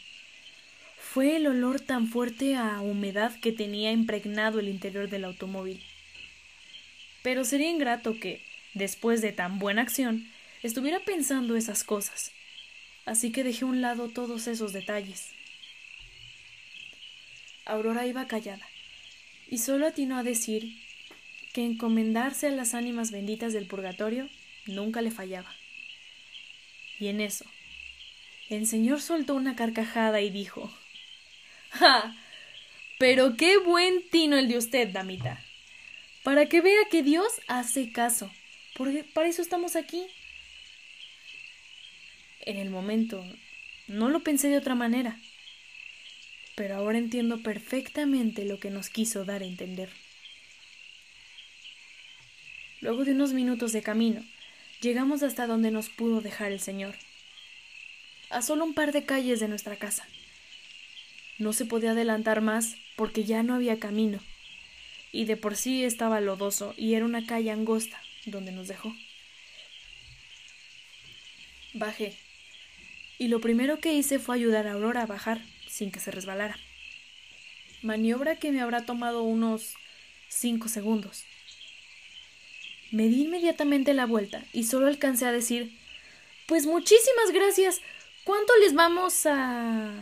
[0.97, 5.83] fue el olor tan fuerte a humedad que tenía impregnado el interior del automóvil.
[7.21, 8.41] Pero sería ingrato que,
[8.73, 10.31] después de tan buena acción,
[10.63, 12.31] estuviera pensando esas cosas
[13.05, 15.31] así que dejé a un lado todos esos detalles.
[17.65, 18.67] Aurora iba callada,
[19.47, 20.73] y solo atinó a decir
[21.51, 24.29] que encomendarse a las ánimas benditas del purgatorio
[24.65, 25.53] nunca le fallaba.
[26.99, 27.45] Y en eso,
[28.49, 30.71] el señor soltó una carcajada y dijo
[31.71, 32.15] ¡Ja!
[32.99, 35.43] Pero qué buen tino el de usted, damita.
[36.23, 38.31] Para que vea que Dios hace caso,
[38.75, 40.05] porque para eso estamos aquí
[42.41, 43.23] en el momento
[43.87, 45.19] no lo pensé de otra manera,
[46.55, 49.89] pero ahora entiendo perfectamente lo que nos quiso dar a entender.
[52.81, 54.23] Luego de unos minutos de camino,
[54.81, 56.95] llegamos hasta donde nos pudo dejar el Señor,
[58.29, 60.07] a solo un par de calles de nuestra casa.
[61.37, 64.19] No se podía adelantar más porque ya no había camino,
[65.11, 68.95] y de por sí estaba lodoso y era una calle angosta donde nos dejó.
[71.73, 72.17] Bajé
[73.21, 76.57] y lo primero que hice fue ayudar a Aurora a bajar sin que se resbalara.
[77.83, 79.75] Maniobra que me habrá tomado unos
[80.27, 81.23] cinco segundos.
[82.91, 85.71] Me di inmediatamente la vuelta y solo alcancé a decir
[86.45, 87.81] Pues muchísimas gracias.
[88.25, 89.93] ¿Cuánto les vamos a...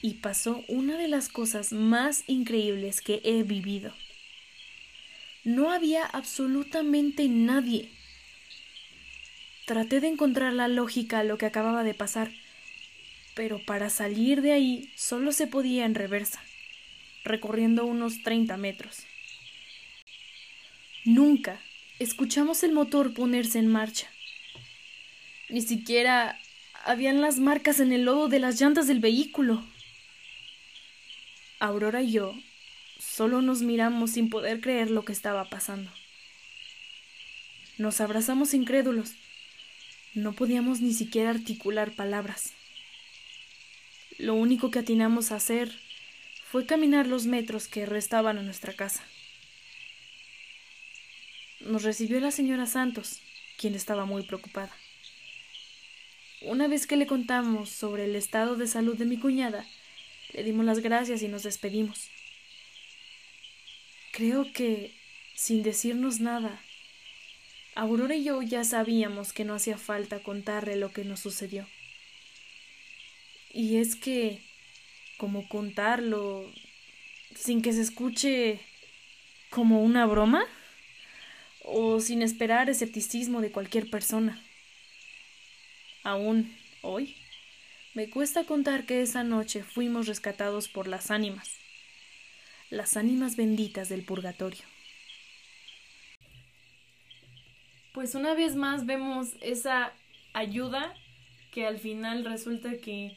[0.00, 3.94] Y pasó una de las cosas más increíbles que he vivido.
[5.42, 7.90] No había absolutamente nadie.
[9.66, 12.30] Traté de encontrar la lógica a lo que acababa de pasar,
[13.34, 16.40] pero para salir de ahí solo se podía en reversa,
[17.24, 19.04] recorriendo unos 30 metros.
[21.04, 21.60] Nunca
[21.98, 24.08] escuchamos el motor ponerse en marcha.
[25.48, 26.38] Ni siquiera
[26.84, 29.64] habían las marcas en el lodo de las llantas del vehículo.
[31.60, 32.34] Aurora y yo
[32.98, 35.90] solo nos miramos sin poder creer lo que estaba pasando.
[37.78, 39.14] Nos abrazamos incrédulos
[40.14, 42.52] no podíamos ni siquiera articular palabras.
[44.18, 45.70] Lo único que atinamos a hacer
[46.44, 49.04] fue caminar los metros que restaban a nuestra casa.
[51.60, 53.20] Nos recibió la señora Santos,
[53.56, 54.74] quien estaba muy preocupada.
[56.42, 59.66] Una vez que le contamos sobre el estado de salud de mi cuñada,
[60.32, 62.08] le dimos las gracias y nos despedimos.
[64.12, 64.94] Creo que,
[65.34, 66.62] sin decirnos nada,
[67.74, 71.64] Aurora y yo ya sabíamos que no hacía falta contarle lo que nos sucedió.
[73.52, 74.42] Y es que,
[75.16, 76.52] como contarlo,
[77.36, 78.60] sin que se escuche
[79.50, 80.44] como una broma,
[81.70, 84.42] o sin esperar escepticismo de cualquier persona.
[86.02, 87.16] Aún hoy,
[87.94, 91.58] me cuesta contar que esa noche fuimos rescatados por las ánimas,
[92.70, 94.64] las ánimas benditas del purgatorio.
[97.92, 99.92] Pues una vez más vemos esa
[100.32, 100.94] ayuda
[101.52, 103.16] que al final resulta que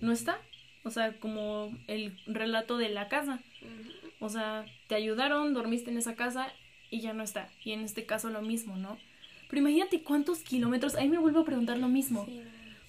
[0.00, 0.40] no está.
[0.84, 3.40] O sea, como el relato de la casa.
[4.20, 6.52] O sea, te ayudaron, dormiste en esa casa
[6.90, 7.48] y ya no está.
[7.64, 8.98] Y en este caso lo mismo, ¿no?
[9.48, 10.94] Pero imagínate cuántos kilómetros.
[10.94, 12.26] Ahí me vuelvo a preguntar lo mismo.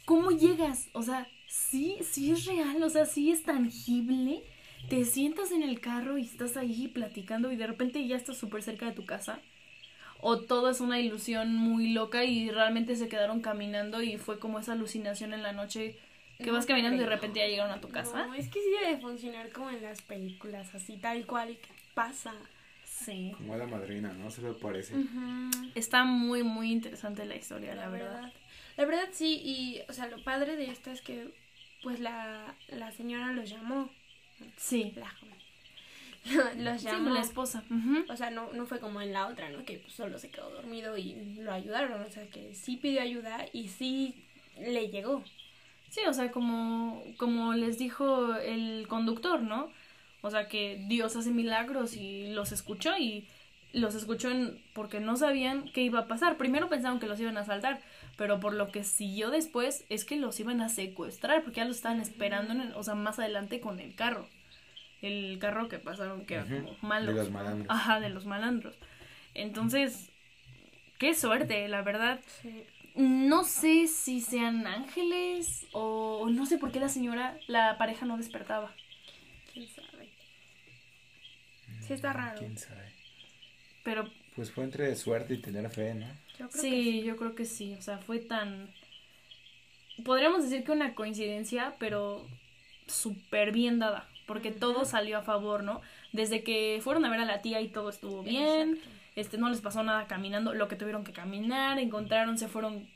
[0.06, 0.90] ¿Cómo llegas?
[0.94, 4.44] O sea, sí, sí es real, o sea, sí es tangible.
[4.90, 8.64] Te sientas en el carro y estás ahí platicando y de repente ya estás súper
[8.64, 9.40] cerca de tu casa.
[10.20, 14.60] O todo es una ilusión muy loca y realmente se quedaron caminando y fue como
[14.60, 15.98] esa alucinación en la noche
[16.38, 18.28] que vas caminando y de repente ya llegaron a tu casa.
[18.28, 21.58] No, es que sí debe funcionar como en las películas, así tal cual
[21.94, 22.34] pasa.
[23.04, 23.34] Sí.
[23.38, 24.30] Como la madrina, ¿no?
[24.30, 24.94] Se me parece.
[25.76, 28.32] Está muy, muy interesante la historia, la, verdad.
[28.78, 31.34] La verdad sí, y, o sea, lo padre de esto es que,
[31.82, 33.90] pues, la, la señora los llamó.
[34.58, 34.94] Sí.
[34.96, 35.42] La joven.
[36.64, 37.10] los llamó.
[37.10, 37.64] la esposa.
[38.10, 39.66] O sea, no, no fue como en la otra, ¿no?
[39.66, 42.02] Que pues, solo se quedó dormido y lo ayudaron.
[42.02, 44.24] O sea, que sí pidió ayuda y sí
[44.60, 45.24] le llegó.
[45.90, 49.72] Sí, o sea, como, como les dijo el conductor, ¿no?
[50.22, 53.28] O sea que Dios hace milagros y los escuchó y
[53.74, 54.30] los escuchó
[54.74, 56.38] porque no sabían qué iba a pasar.
[56.38, 57.82] Primero pensaron que los iban a asaltar,
[58.18, 61.78] pero por lo que siguió después es que los iban a secuestrar porque ya los
[61.78, 64.28] estaban esperando, en o sea, más adelante con el carro.
[65.02, 67.12] El carro que pasaron que era como malo.
[67.12, 67.68] De los malandros.
[67.70, 68.76] Ajá, de los malandros.
[69.34, 70.12] Entonces,
[71.00, 72.20] qué suerte, la verdad.
[72.94, 78.18] No sé si sean ángeles o no sé por qué la señora, la pareja no
[78.18, 78.72] despertaba.
[79.54, 79.91] ¿Quién sabe?
[81.92, 82.40] Sí está raro.
[82.40, 82.94] ¿Quién sabe?
[83.84, 84.10] Pero...
[84.34, 86.08] Pues fue entre suerte y tener fe, ¿no?
[86.50, 87.76] sí, yo creo que sí.
[87.78, 88.70] O sea, fue tan...
[90.06, 92.26] Podríamos decir que una coincidencia, pero
[92.88, 94.08] súper bien dada.
[94.26, 95.82] Porque todo salió a favor, ¿no?
[96.14, 98.80] Desde que fueron a ver a la tía y todo estuvo bien.
[99.18, 102.88] Este, no les pasó nada caminando, lo que tuvieron que caminar, encontraron, se fueron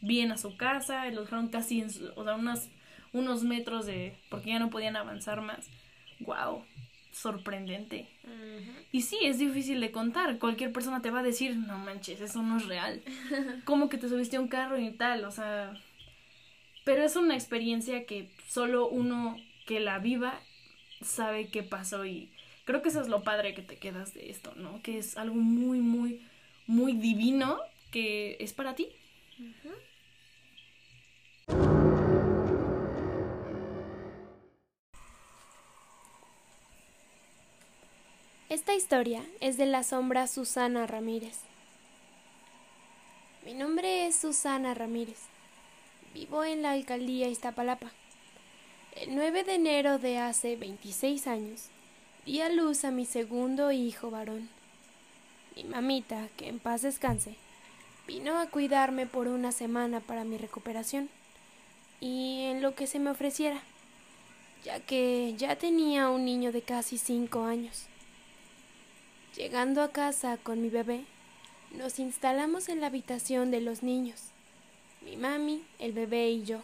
[0.00, 2.68] bien a su casa, los dejaron casi en o sea, unos,
[3.12, 5.70] unos metros de, porque ya no podían avanzar más
[6.20, 6.64] wow,
[7.20, 8.08] sorprendente.
[8.92, 10.38] Y sí, es difícil de contar.
[10.38, 13.02] Cualquier persona te va a decir, no manches, eso no es real.
[13.64, 15.24] ¿Cómo que te subiste a un carro y tal?
[15.24, 15.72] O sea,
[16.84, 20.40] pero es una experiencia que solo uno que la viva
[21.02, 22.30] sabe qué pasó y
[22.64, 24.82] creo que eso es lo padre que te quedas de esto, ¿no?
[24.82, 26.22] Que es algo muy, muy,
[26.66, 27.58] muy divino
[27.90, 28.88] que es para ti.
[38.50, 41.36] Esta historia es de la sombra Susana Ramírez.
[43.46, 45.18] Mi nombre es Susana Ramírez.
[46.14, 47.92] Vivo en la alcaldía Iztapalapa.
[48.96, 51.66] El 9 de enero de hace 26 años
[52.26, 54.48] di a luz a mi segundo hijo varón.
[55.54, 57.36] Mi mamita, que en paz descanse,
[58.08, 61.08] vino a cuidarme por una semana para mi recuperación
[62.00, 63.62] y en lo que se me ofreciera,
[64.64, 67.89] ya que ya tenía un niño de casi 5 años.
[69.36, 71.04] Llegando a casa con mi bebé,
[71.70, 74.30] nos instalamos en la habitación de los niños,
[75.02, 76.62] mi mami, el bebé y yo,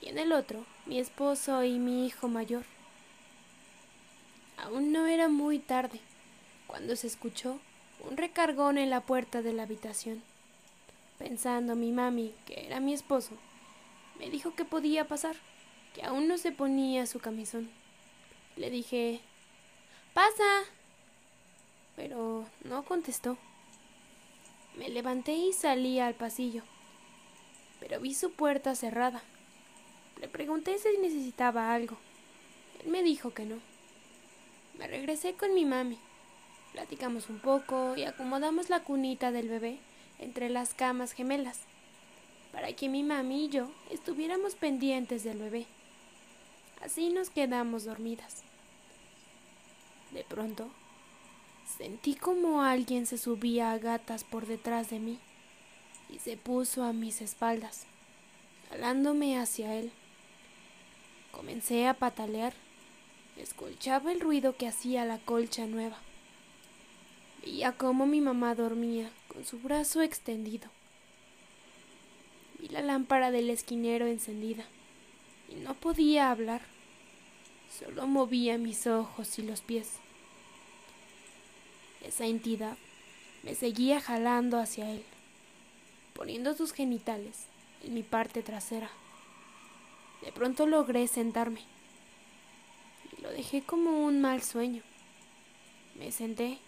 [0.00, 2.64] y en el otro, mi esposo y mi hijo mayor.
[4.56, 6.00] Aún no era muy tarde
[6.66, 7.60] cuando se escuchó
[8.08, 10.22] un recargón en la puerta de la habitación.
[11.18, 13.32] Pensando mi mami, que era mi esposo,
[14.18, 15.36] me dijo que podía pasar,
[15.94, 17.70] que aún no se ponía su camisón.
[18.56, 19.20] Le dije,
[20.14, 20.64] pasa,
[22.02, 23.38] pero no contestó.
[24.76, 26.64] Me levanté y salí al pasillo,
[27.78, 29.22] pero vi su puerta cerrada.
[30.20, 31.96] Le pregunté si necesitaba algo.
[32.82, 33.54] Él me dijo que no.
[34.76, 35.96] Me regresé con mi mami.
[36.72, 39.78] Platicamos un poco y acomodamos la cunita del bebé
[40.18, 41.60] entre las camas gemelas,
[42.50, 45.66] para que mi mami y yo estuviéramos pendientes del bebé.
[46.84, 48.42] Así nos quedamos dormidas.
[50.10, 50.68] De pronto,
[51.66, 55.18] Sentí como alguien se subía a gatas por detrás de mí
[56.08, 57.86] y se puso a mis espaldas,
[58.68, 59.92] jalándome hacia él.
[61.30, 62.52] Comencé a patalear.
[63.36, 65.96] Escuchaba el ruido que hacía la colcha nueva.
[67.42, 70.68] Veía cómo mi mamá dormía con su brazo extendido.
[72.58, 74.64] Vi la lámpara del esquinero encendida
[75.48, 76.60] y no podía hablar.
[77.70, 80.01] Solo movía mis ojos y los pies.
[82.02, 82.76] Esa entidad
[83.42, 85.04] me seguía jalando hacia él,
[86.14, 87.46] poniendo sus genitales
[87.84, 88.90] en mi parte trasera.
[90.22, 91.60] De pronto logré sentarme
[93.16, 94.82] y lo dejé como un mal sueño.
[95.96, 96.58] Me senté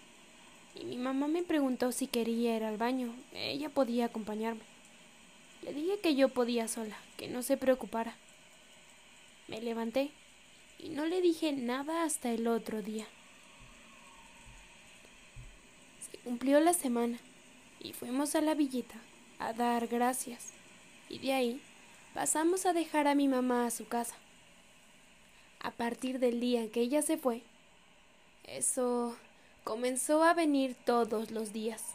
[0.75, 3.15] y mi mamá me preguntó si quería ir al baño.
[3.33, 4.63] Ella podía acompañarme.
[5.63, 8.17] Le dije que yo podía sola, que no se preocupara.
[9.49, 10.11] Me levanté
[10.79, 13.07] y no le dije nada hasta el otro día.
[16.25, 17.19] Cumplió la semana
[17.81, 18.95] y fuimos a la villita
[19.39, 20.55] a dar gracias.
[21.11, 21.61] Y de ahí
[22.15, 24.15] pasamos a dejar a mi mamá a su casa.
[25.61, 27.43] A partir del día que ella se fue,
[28.45, 29.15] eso
[29.65, 31.93] comenzó a venir todos los días.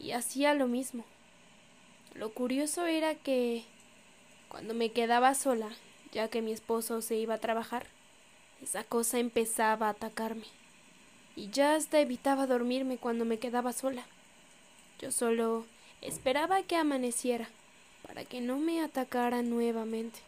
[0.00, 1.04] Y hacía lo mismo.
[2.14, 3.64] Lo curioso era que
[4.48, 5.68] cuando me quedaba sola,
[6.12, 7.88] ya que mi esposo se iba a trabajar,
[8.62, 10.63] esa cosa empezaba a atacarme
[11.36, 14.06] y ya hasta evitaba dormirme cuando me quedaba sola.
[15.00, 15.66] Yo solo
[16.00, 17.48] esperaba que amaneciera
[18.06, 20.20] para que no me atacara nuevamente.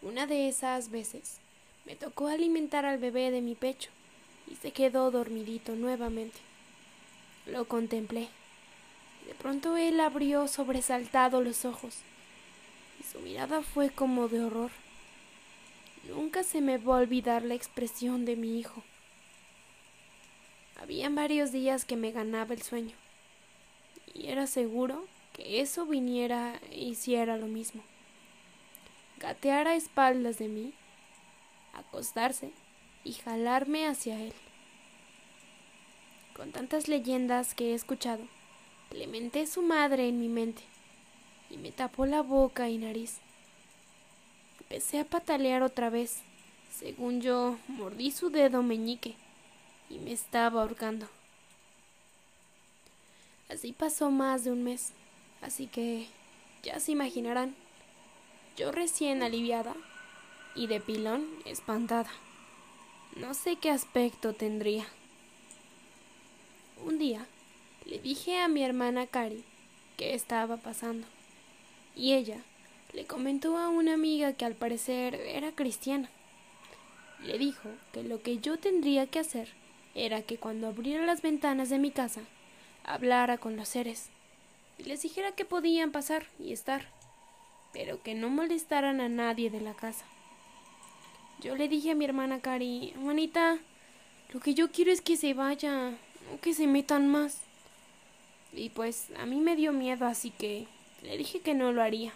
[0.00, 1.38] Una de esas veces
[1.84, 3.90] me tocó alimentar al bebé de mi pecho
[4.50, 6.38] y se quedó dormidito nuevamente.
[7.46, 8.28] Lo contemplé.
[9.26, 11.98] De pronto él abrió sobresaltado los ojos
[13.00, 14.70] y su mirada fue como de horror.
[16.08, 18.82] Nunca se me va a olvidar la expresión de mi hijo.
[20.82, 22.96] Habían varios días que me ganaba el sueño,
[24.14, 27.84] y era seguro que eso viniera e hiciera lo mismo.
[29.18, 30.72] Gatear a espaldas de mí,
[31.72, 32.50] acostarse
[33.04, 34.32] y jalarme hacia él.
[36.34, 38.26] Con tantas leyendas que he escuchado,
[38.92, 40.62] Clementé su madre en mi mente
[41.48, 43.20] y me tapó la boca y nariz.
[44.60, 46.20] Empecé a patalear otra vez.
[46.70, 49.14] Según yo, mordí su dedo meñique
[49.92, 51.06] y me estaba ahorcando.
[53.50, 54.92] Así pasó más de un mes,
[55.42, 56.06] así que
[56.62, 57.54] ya se imaginarán,
[58.56, 59.74] yo recién aliviada
[60.54, 62.10] y de pilón espantada.
[63.16, 64.86] No sé qué aspecto tendría.
[66.82, 67.26] Un día
[67.84, 69.44] le dije a mi hermana Cari
[69.98, 71.06] qué estaba pasando
[71.94, 72.38] y ella
[72.94, 76.08] le comentó a una amiga que al parecer era cristiana.
[77.22, 79.61] Le dijo que lo que yo tendría que hacer
[79.94, 82.22] era que cuando abriera las ventanas de mi casa,
[82.84, 84.10] hablara con los seres
[84.78, 86.86] y les dijera que podían pasar y estar,
[87.72, 90.04] pero que no molestaran a nadie de la casa.
[91.40, 93.58] Yo le dije a mi hermana Cari, hermanita,
[94.32, 97.42] lo que yo quiero es que se vaya, no que se metan más.
[98.52, 100.66] Y pues a mí me dio miedo, así que
[101.02, 102.12] le dije que no lo haría.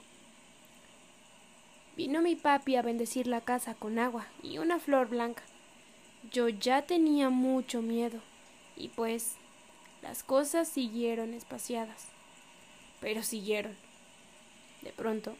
[1.97, 5.43] Vino mi papi a bendecir la casa con agua y una flor blanca.
[6.33, 8.21] Yo ya tenía mucho miedo
[8.77, 9.35] y pues
[10.03, 12.07] las cosas siguieron espaciadas.
[13.01, 13.77] Pero siguieron.
[14.83, 15.37] De pronto,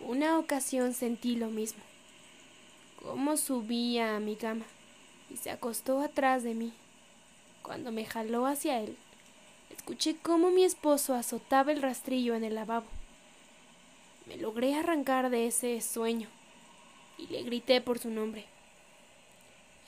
[0.00, 1.82] una ocasión sentí lo mismo.
[3.02, 4.64] Cómo subía a mi cama
[5.30, 6.72] y se acostó atrás de mí.
[7.62, 8.96] Cuando me jaló hacia él,
[9.70, 12.86] escuché cómo mi esposo azotaba el rastrillo en el lavabo.
[14.26, 16.28] Me logré arrancar de ese sueño
[17.18, 18.46] y le grité por su nombre.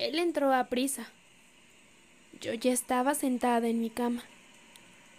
[0.02, 1.06] Él entró a prisa.
[2.40, 4.24] Yo ya estaba sentada en mi cama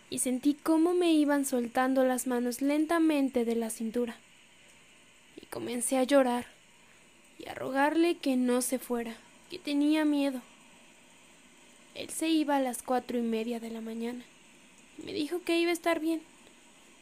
[0.10, 4.18] y sentí cómo me iban soltando las manos lentamente de la cintura.
[5.42, 6.48] Y comencé a llorar
[7.40, 9.16] y a rogarle que no se fuera,
[9.50, 10.42] que tenía miedo.
[11.96, 14.26] Él se iba a las cuatro y media de la mañana.
[14.98, 16.22] Me dijo que iba a estar bien,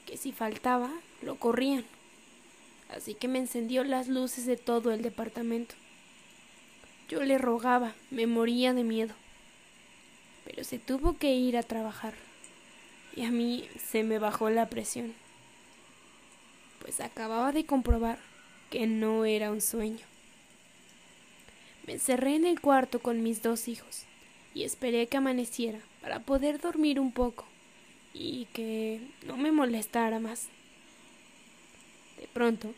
[0.06, 0.92] que si faltaba,
[1.24, 1.86] lo corrían.
[2.96, 5.74] Así que me encendió las luces de todo el departamento.
[7.12, 9.14] Yo le rogaba, me moría de miedo.
[10.46, 12.14] Pero se tuvo que ir a trabajar.
[13.18, 15.14] Y a mí se me bajó la presión.
[16.80, 18.18] Pues acababa de comprobar
[18.70, 20.06] que no era un sueño.
[21.86, 24.04] Me encerré en el cuarto con mis dos hijos
[24.54, 27.44] y esperé que amaneciera para poder dormir un poco
[28.14, 30.48] y que no me molestara más.
[32.18, 32.74] De pronto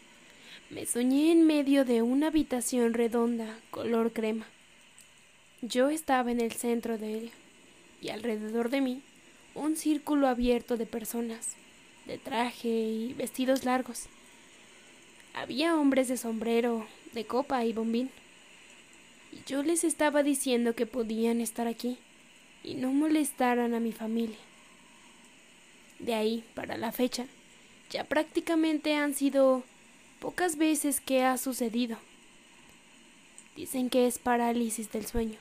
[0.70, 4.46] me soñé en medio de una habitación redonda color crema.
[5.62, 7.32] Yo estaba en el centro de él
[8.02, 9.02] y alrededor de mí
[9.56, 11.56] un círculo abierto de personas,
[12.06, 14.08] de traje y vestidos largos.
[15.34, 18.10] Había hombres de sombrero, de copa y bombín.
[19.32, 21.98] Y yo les estaba diciendo que podían estar aquí
[22.64, 24.38] y no molestaran a mi familia.
[26.00, 27.26] De ahí, para la fecha,
[27.90, 29.64] ya prácticamente han sido
[30.24, 31.98] pocas veces que ha sucedido.
[33.56, 35.38] Dicen que es parálisis del sueño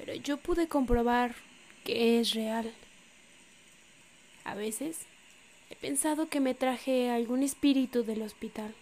[0.00, 1.34] pero yo pude comprobar
[1.84, 2.72] que es real.
[4.44, 5.06] A veces
[5.68, 8.74] he pensado que me traje algún espíritu del hospital.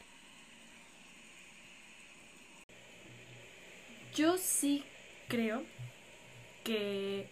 [4.14, 4.84] Yo sí
[5.26, 5.64] creo
[6.62, 7.28] que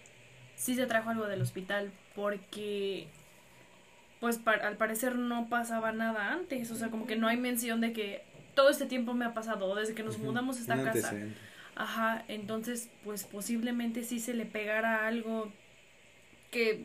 [0.57, 3.07] sí se trajo algo del hospital porque
[4.27, 7.93] pues al parecer no pasaba nada antes, o sea, como que no hay mención de
[7.93, 8.25] que
[8.57, 11.15] todo este tiempo me ha pasado desde que nos mudamos a esta casa.
[11.77, 15.53] Ajá, entonces pues posiblemente sí se le pegara algo
[16.51, 16.85] que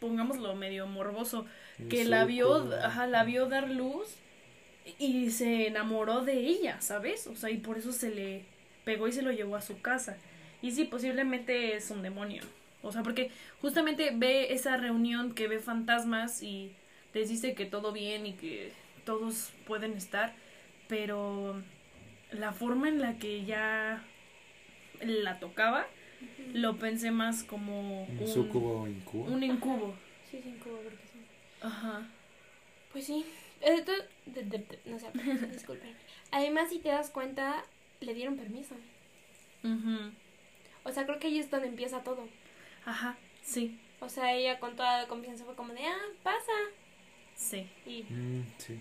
[0.00, 1.46] pongámoslo medio morboso,
[1.88, 4.16] que la vio, ajá, la vio dar luz
[4.98, 7.28] y se enamoró de ella, ¿sabes?
[7.28, 8.46] O sea, y por eso se le
[8.84, 10.16] pegó y se lo llevó a su casa.
[10.60, 12.42] Y sí, posiblemente es un demonio.
[12.84, 13.30] O sea, porque
[13.62, 16.72] justamente ve esa reunión que ve fantasmas y
[17.14, 18.72] les dice que todo bien y que
[19.06, 20.34] todos pueden estar,
[20.86, 21.62] pero
[22.30, 24.04] la forma en la que ya
[25.00, 25.86] la tocaba,
[26.52, 29.24] lo pensé más como un, sucubo incubo.
[29.24, 29.94] Un incubo.
[30.30, 31.18] Sí, es incubo, porque sí.
[31.62, 32.06] Ajá.
[32.92, 33.24] Pues sí.
[33.62, 33.82] Eh,
[34.84, 35.06] no sé,
[35.52, 35.94] disculpen.
[36.30, 37.64] Además, si te das cuenta,
[38.00, 38.74] le dieron permiso.
[40.84, 42.28] O sea, creo que ahí es donde empieza todo.
[42.84, 43.80] Ajá, sí.
[44.00, 46.52] O sea, ella con toda la confianza fue como de, ah, pasa.
[47.34, 47.68] Sí.
[47.86, 48.02] Y...
[48.04, 48.80] Mm, sí.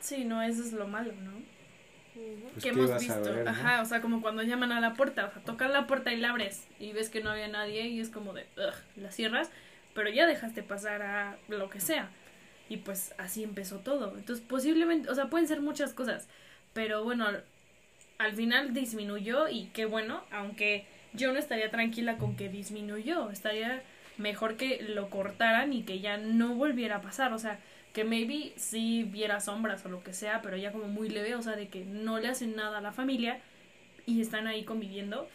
[0.00, 1.32] Sí, no, eso es lo malo, ¿no?
[2.14, 3.34] Pues, que hemos visto.
[3.46, 6.16] Ajá, o sea, como cuando llaman a la puerta, o sea, tocan la puerta y
[6.16, 9.50] la abres y ves que no había nadie y es como de, ugh, la cierras,
[9.94, 12.10] pero ya dejaste pasar a lo que sea.
[12.68, 14.16] Y pues así empezó todo.
[14.16, 16.28] Entonces, posiblemente, o sea, pueden ser muchas cosas,
[16.72, 17.26] pero bueno,
[18.18, 23.82] al final disminuyó y qué bueno, aunque yo no estaría tranquila con que disminuyó, estaría
[24.18, 27.58] mejor que lo cortaran y que ya no volviera a pasar, o sea,
[27.92, 31.42] que maybe sí viera sombras o lo que sea, pero ya como muy leve, o
[31.42, 33.40] sea, de que no le hacen nada a la familia
[34.06, 35.28] y están ahí conviviendo.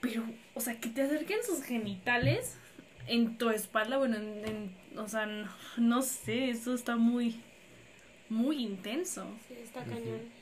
[0.00, 0.22] Pero,
[0.54, 2.56] o sea, que te acerquen sus genitales
[3.06, 5.26] en tu espalda, bueno, en, o sea,
[5.76, 7.40] no, sé, eso está muy,
[8.28, 9.26] muy intenso.
[9.46, 10.37] Sí, está cañón.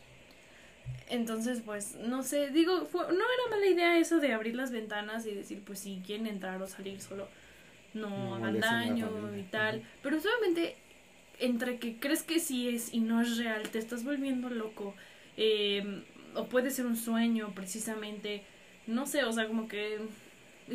[1.09, 5.35] Entonces, pues, no sé, digo, no era mala idea eso de abrir las ventanas y
[5.35, 7.29] decir, pues, si quieren entrar o salir solo,
[7.95, 9.83] no, hagan daño y tal.
[10.03, 10.77] Pero solamente
[11.39, 14.95] entre que crees que sí es y no es real, te estás volviendo loco,
[15.37, 16.03] eh,
[16.35, 18.43] o puede ser un sueño precisamente,
[18.87, 19.99] no sé, o sea, como que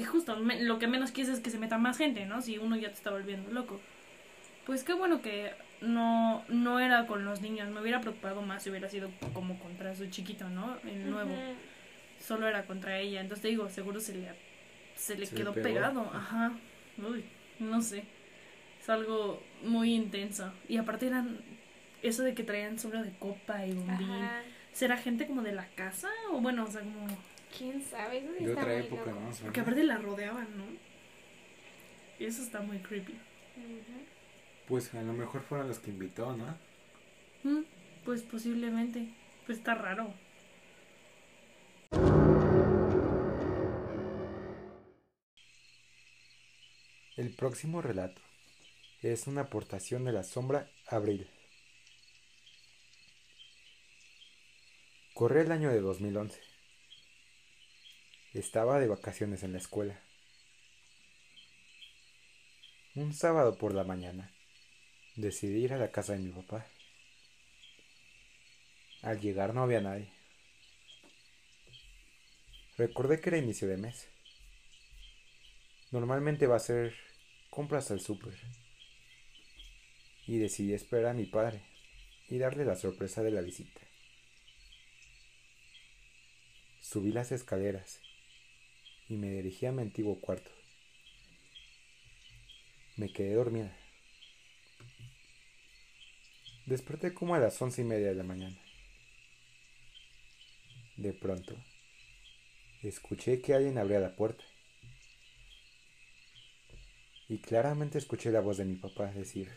[0.05, 2.41] justo lo que menos quieres es que se meta más gente, ¿no?
[2.41, 3.80] Si uno ya te está volviendo loco.
[4.66, 5.51] Pues qué bueno que
[5.82, 9.95] no, no era con los niños, me hubiera preocupado más si hubiera sido como contra
[9.95, 10.77] su chiquito, ¿no?
[10.84, 11.32] El nuevo.
[12.19, 14.29] Solo era contra ella, entonces te digo, seguro se le,
[14.95, 16.53] se le quedó pegado, ajá.
[16.97, 17.25] Uy,
[17.59, 18.03] no sé
[18.82, 20.51] es algo muy intenso.
[20.67, 21.39] Y aparte eran
[22.01, 24.27] eso de que traían solo de copa y bombín.
[24.73, 26.09] ¿Será gente como de la casa?
[26.32, 27.07] O bueno, o sea, como...
[27.55, 28.21] ¿Quién sabe?
[28.21, 29.29] de otra época, ¿no?
[29.41, 30.63] Porque aparte la rodeaban, ¿no?
[32.17, 33.13] Y eso está muy creepy.
[34.68, 36.57] Pues a lo mejor fueron los que invitó, ¿no?
[37.43, 37.64] Mm,
[38.05, 39.14] pues posiblemente.
[39.45, 40.14] Pues está raro.
[47.18, 48.22] El próximo relato
[49.01, 51.30] es una aportación de la sombra Abril.
[55.14, 56.39] Corre el año de 2011.
[58.34, 59.99] Estaba de vacaciones en la escuela.
[62.95, 64.32] Un sábado por la mañana
[65.16, 66.66] decidí ir a la casa de mi papá.
[69.01, 70.09] Al llegar no había nadie.
[72.78, 74.07] Recordé que era inicio de mes.
[75.91, 76.95] Normalmente va a ser
[77.49, 78.34] compras al súper
[80.26, 81.62] y decidí esperar a mi padre
[82.30, 83.82] y darle la sorpresa de la visita.
[86.80, 87.99] Subí las escaleras
[89.09, 90.51] y me dirigí a mi antiguo cuarto.
[92.95, 93.80] Me quedé dormida.
[96.66, 98.57] Desperté como a las once y media de la mañana.
[100.95, 101.57] De pronto,
[102.84, 104.43] escuché que alguien abría la puerta.
[107.28, 109.49] Y claramente escuché la voz de mi papá decir,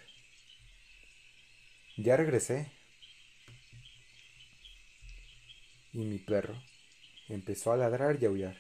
[1.97, 2.71] ya regresé.
[5.95, 6.63] Y mi perro
[7.29, 8.57] empezó a ladrar y aullar.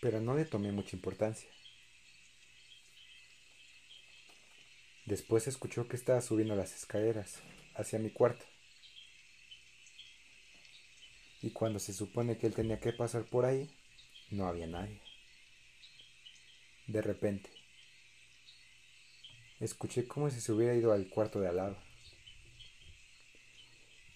[0.00, 1.48] pero no le tomé mucha importancia.
[5.06, 7.42] Después escuchó que estaba subiendo las escaleras
[7.74, 8.44] hacia mi cuarto.
[11.42, 13.68] Y cuando se supone que él tenía que pasar por ahí,
[14.30, 15.02] no había nadie.
[16.86, 17.50] De repente,
[19.60, 21.76] escuché como si se hubiera ido al cuarto de al lado.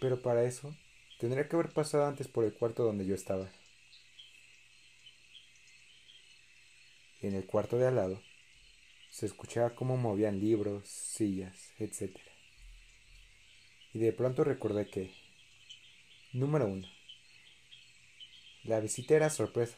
[0.00, 0.74] Pero para eso,
[1.18, 3.50] tendría que haber pasado antes por el cuarto donde yo estaba.
[7.20, 8.22] En el cuarto de al lado,
[9.18, 12.16] se escuchaba cómo movían libros, sillas, etc.
[13.92, 15.12] Y de pronto recordé que,
[16.32, 16.86] número uno,
[18.62, 19.76] la visita era sorpresa,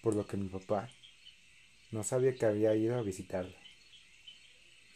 [0.00, 0.88] por lo que mi papá
[1.90, 3.54] no sabía que había ido a visitarlo.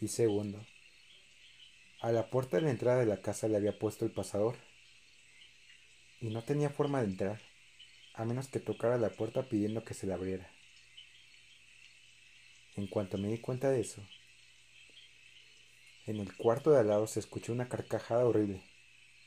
[0.01, 0.65] Y segundo,
[2.01, 4.57] a la puerta de la entrada de la casa le había puesto el pasador
[6.19, 7.43] y no tenía forma de entrar,
[8.15, 10.51] a menos que tocara la puerta pidiendo que se la abriera.
[12.77, 14.03] En cuanto me di cuenta de eso,
[16.07, 18.63] en el cuarto de al lado se escuchó una carcajada horrible,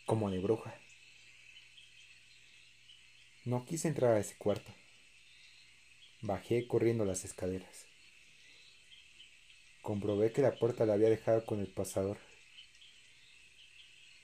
[0.05, 0.79] como de bruja.
[3.45, 4.71] No quise entrar a ese cuarto.
[6.21, 7.85] Bajé corriendo las escaleras.
[9.81, 12.17] Comprobé que la puerta la había dejado con el pasador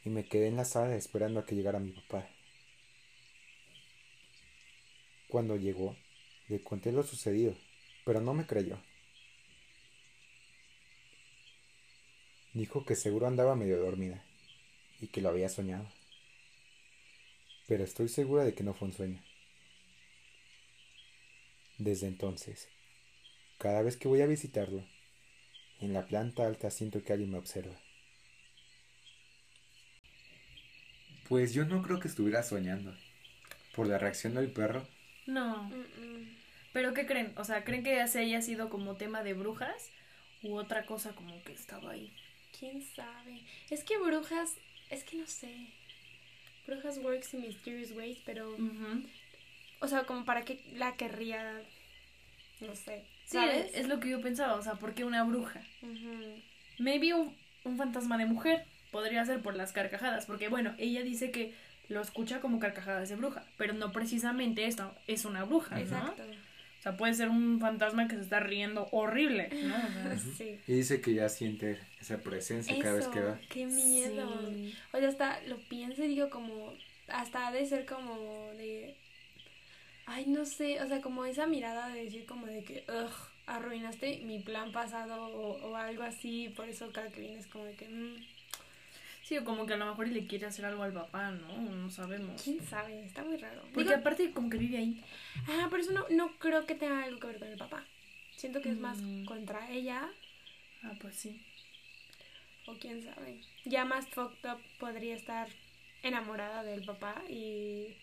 [0.06, 2.28] y me quedé en la sala esperando a que llegara mi papá.
[5.30, 5.96] Cuando llegó,
[6.50, 7.56] le conté lo sucedido,
[8.06, 8.78] pero no me creyó.
[12.54, 14.24] Dijo que seguro andaba medio dormida
[15.02, 15.88] y que lo había soñado.
[17.68, 19.24] Pero estoy segura de que no fue un sueño.
[21.80, 22.70] Desde entonces,
[23.58, 24.86] cada vez que voy a visitarlo,
[25.80, 27.76] en la planta alta siento que alguien me observa.
[31.28, 32.96] Pues yo no creo que estuviera soñando.
[33.76, 34.88] Por la reacción del perro.
[35.26, 35.72] No.
[36.74, 37.34] Pero ¿qué creen?
[37.38, 39.90] O sea, ¿creen que se haya sido como tema de brujas?
[40.44, 42.14] U otra cosa como que estaba ahí.
[42.58, 43.42] ¿Quién sabe?
[43.70, 44.56] Es que brujas,
[44.90, 45.68] es que no sé.
[46.68, 48.56] Brujas works in mysterious ways, pero...
[49.80, 51.62] O sea, como para qué la querría...
[52.62, 53.06] No sé.
[53.26, 53.72] ¿sabes?
[53.72, 54.56] Sí, es lo que yo pensaba.
[54.56, 55.62] O sea, ¿por qué una bruja?
[56.80, 61.32] Maybe un, un fantasma de mujer podría ser por las carcajadas, porque bueno, ella dice
[61.32, 61.54] que
[61.90, 66.24] lo escucha como carcajadas de bruja, pero no precisamente esto es una bruja, Exacto.
[66.84, 70.20] O sea, puede ser un fantasma que se está riendo horrible, ¿no?
[70.38, 70.60] sí.
[70.68, 73.40] Y dice que ya siente esa presencia cada vez que va.
[73.48, 74.30] Qué miedo.
[74.92, 76.74] O sea, hasta lo pienso y digo como,
[77.08, 78.98] hasta ha de ser como de,
[80.08, 83.14] ay, no sé, o sea, como esa mirada de decir como de que, ugh,
[83.46, 87.88] arruinaste mi plan pasado o, algo así, por eso cada que vienes como de que,
[87.88, 88.16] mm,
[89.24, 91.58] Sí, o como que a lo mejor le quiere hacer algo al papá, ¿no?
[91.58, 92.42] No sabemos.
[92.42, 93.06] ¿Quién sabe?
[93.06, 93.64] Está muy raro.
[93.74, 95.02] Porque aparte como que vive ahí.
[95.48, 97.86] Ah, pero eso no, no creo que tenga algo que ver con el papá.
[98.36, 99.24] Siento que es más mm.
[99.24, 100.10] contra ella.
[100.84, 101.42] Ah, pues sí.
[102.66, 103.40] O quién sabe.
[103.64, 105.48] Ya más fucked up podría estar
[106.02, 107.96] enamorada del papá y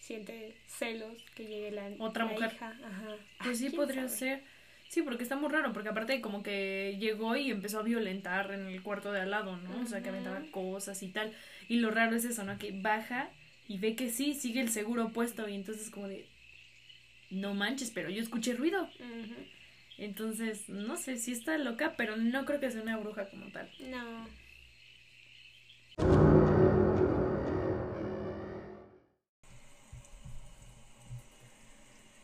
[0.00, 2.52] siente celos que llegue la otra mujer.
[2.54, 2.78] Hija.
[2.82, 3.16] Ajá.
[3.42, 4.42] Pues sí podría ser.
[4.88, 8.66] Sí, porque está muy raro, porque aparte como que llegó y empezó a violentar en
[8.66, 9.82] el cuarto de al lado, ¿no?
[9.82, 11.32] O sea, que aventaba cosas y tal.
[11.68, 12.56] Y lo raro es eso, ¿no?
[12.58, 13.30] Que baja
[13.68, 16.28] y ve que sí, sigue el seguro puesto y entonces como de,
[17.30, 18.88] no manches, pero yo escuché ruido.
[19.98, 23.70] Entonces, no sé si está loca, pero no creo que sea una bruja como tal.
[23.80, 24.28] No.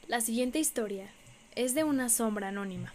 [0.06, 1.10] La siguiente historia
[1.54, 2.92] es de una sombra anónima.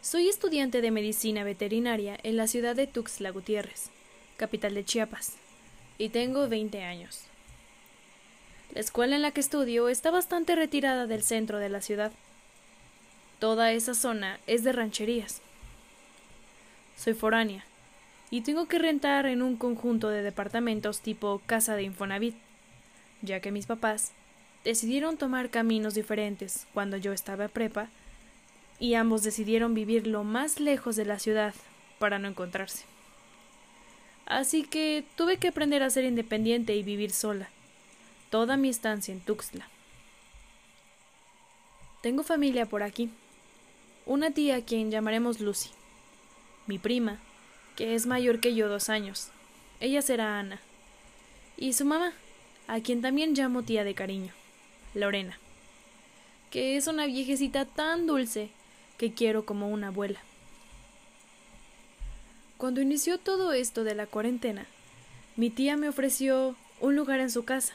[0.00, 3.90] Soy estudiante de medicina veterinaria en la ciudad de Tuxtla Gutiérrez,
[4.36, 5.36] capital de Chiapas,
[5.96, 7.22] y tengo 20 años.
[8.74, 12.12] La escuela en la que estudio está bastante retirada del centro de la ciudad.
[13.38, 15.40] Toda esa zona es de rancherías.
[16.96, 17.64] Soy foránea
[18.30, 22.36] y tengo que rentar en un conjunto de departamentos tipo casa de Infonavit,
[23.20, 24.12] ya que mis papás
[24.64, 27.88] decidieron tomar caminos diferentes cuando yo estaba prepa
[28.78, 31.54] y ambos decidieron vivir lo más lejos de la ciudad
[31.98, 32.84] para no encontrarse.
[34.26, 37.48] Así que tuve que aprender a ser independiente y vivir sola,
[38.30, 39.68] toda mi estancia en Tuxtla.
[42.02, 43.10] Tengo familia por aquí,
[44.06, 45.70] una tía a quien llamaremos Lucy,
[46.66, 47.18] mi prima,
[47.76, 49.28] que es mayor que yo dos años,
[49.80, 50.60] ella será Ana,
[51.56, 52.12] y su mamá,
[52.66, 54.32] a quien también llamo tía de cariño.
[54.94, 55.38] Lorena,
[56.50, 58.50] que es una viejecita tan dulce
[58.98, 60.20] que quiero como una abuela.
[62.58, 64.66] Cuando inició todo esto de la cuarentena,
[65.34, 67.72] mi tía me ofreció un lugar en su casa.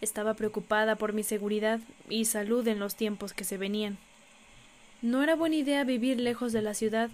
[0.00, 3.96] Estaba preocupada por mi seguridad y salud en los tiempos que se venían.
[5.00, 7.08] No era buena idea vivir lejos de la ciudad,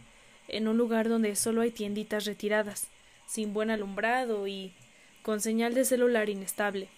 [0.49, 2.89] en un lugar donde solo hay tienditas retiradas,
[3.27, 4.73] sin buen alumbrado y
[5.23, 6.89] con señal de celular inestable.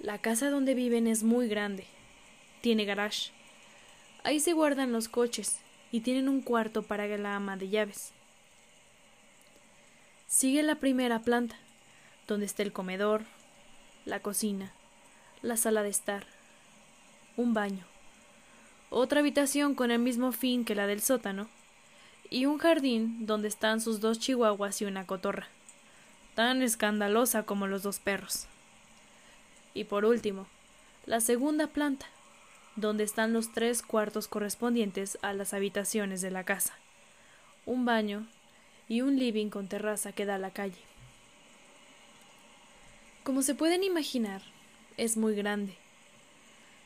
[0.00, 1.86] La casa donde viven es muy grande.
[2.60, 3.32] Tiene garage.
[4.24, 5.58] Ahí se guardan los coches
[5.90, 8.12] y tienen un cuarto para la ama de llaves.
[10.26, 11.56] Sigue la primera planta,
[12.26, 13.22] donde está el comedor,
[14.04, 14.72] la cocina,
[15.42, 16.26] la sala de estar,
[17.36, 17.84] un baño,
[18.90, 21.48] otra habitación con el mismo fin que la del sótano,
[22.28, 25.46] y un jardín donde están sus dos chihuahuas y una cotorra,
[26.34, 28.48] tan escandalosa como los dos perros.
[29.76, 30.46] Y por último,
[31.04, 32.06] la segunda planta,
[32.76, 36.72] donde están los tres cuartos correspondientes a las habitaciones de la casa,
[37.66, 38.26] un baño
[38.88, 40.80] y un living con terraza que da a la calle.
[43.22, 44.40] Como se pueden imaginar,
[44.96, 45.74] es muy grande.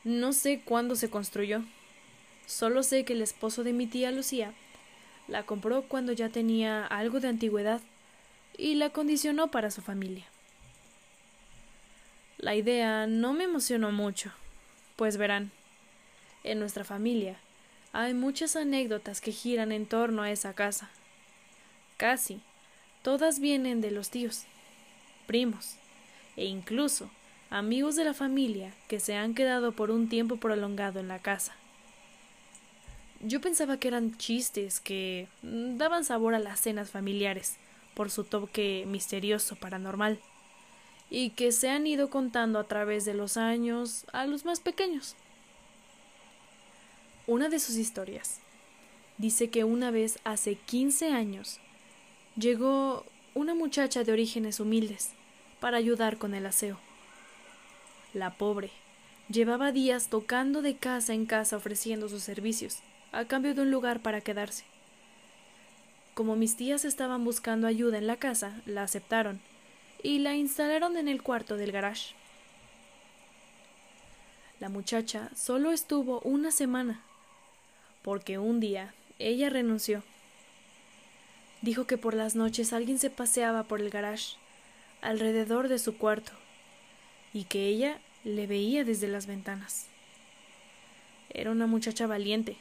[0.02, 1.62] No sé cuándo se construyó.
[2.46, 4.52] Solo sé que el esposo de mi tía Lucía
[5.28, 7.82] la compró cuando ya tenía algo de antigüedad
[8.58, 10.26] y la condicionó para su familia.
[12.40, 14.32] La idea no me emocionó mucho,
[14.96, 15.50] pues verán,
[16.42, 17.36] en nuestra familia
[17.92, 20.88] hay muchas anécdotas que giran en torno a esa casa.
[21.98, 22.40] Casi
[23.02, 24.44] todas vienen de los tíos,
[25.26, 25.76] primos,
[26.38, 27.10] e incluso
[27.50, 31.54] amigos de la familia que se han quedado por un tiempo prolongado en la casa.
[33.20, 37.58] Yo pensaba que eran chistes que daban sabor a las cenas familiares
[37.92, 40.18] por su toque misterioso paranormal
[41.10, 45.16] y que se han ido contando a través de los años a los más pequeños.
[47.26, 48.38] Una de sus historias
[49.18, 51.58] dice que una vez hace 15 años
[52.36, 53.04] llegó
[53.34, 55.10] una muchacha de orígenes humildes
[55.58, 56.78] para ayudar con el aseo.
[58.14, 58.70] La pobre
[59.28, 62.78] llevaba días tocando de casa en casa ofreciendo sus servicios,
[63.12, 64.64] a cambio de un lugar para quedarse.
[66.14, 69.40] Como mis tías estaban buscando ayuda en la casa, la aceptaron
[70.02, 72.14] y la instalaron en el cuarto del garage.
[74.58, 77.02] La muchacha solo estuvo una semana,
[78.02, 80.02] porque un día ella renunció.
[81.62, 84.36] Dijo que por las noches alguien se paseaba por el garage
[85.02, 86.32] alrededor de su cuarto
[87.32, 89.86] y que ella le veía desde las ventanas.
[91.30, 92.56] Era una muchacha valiente,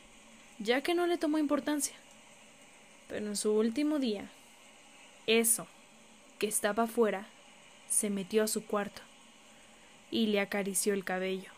[0.60, 1.96] ya que no le tomó importancia.
[3.08, 4.30] Pero en su último día,
[5.26, 5.68] eso,
[6.40, 7.28] que estaba afuera,
[7.90, 9.02] se metió a su cuarto
[10.10, 11.52] y le acarició el cabello.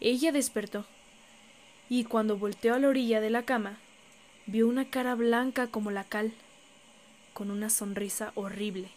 [0.00, 0.84] Ella despertó
[1.88, 3.78] y cuando volteó a la orilla de la cama,
[4.46, 6.32] vio una cara blanca como la cal,
[7.32, 8.90] con una sonrisa horrible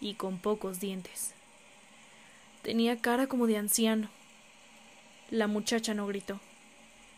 [0.00, 1.34] y con pocos dientes.
[2.62, 4.10] Tenía cara como de anciano.
[5.30, 6.40] La muchacha no gritó,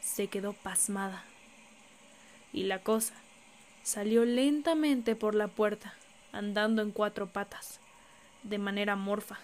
[0.01, 1.25] se quedó pasmada.
[2.53, 3.15] Y la cosa
[3.83, 5.95] salió lentamente por la puerta,
[6.33, 7.79] andando en cuatro patas,
[8.43, 9.39] de manera morfa,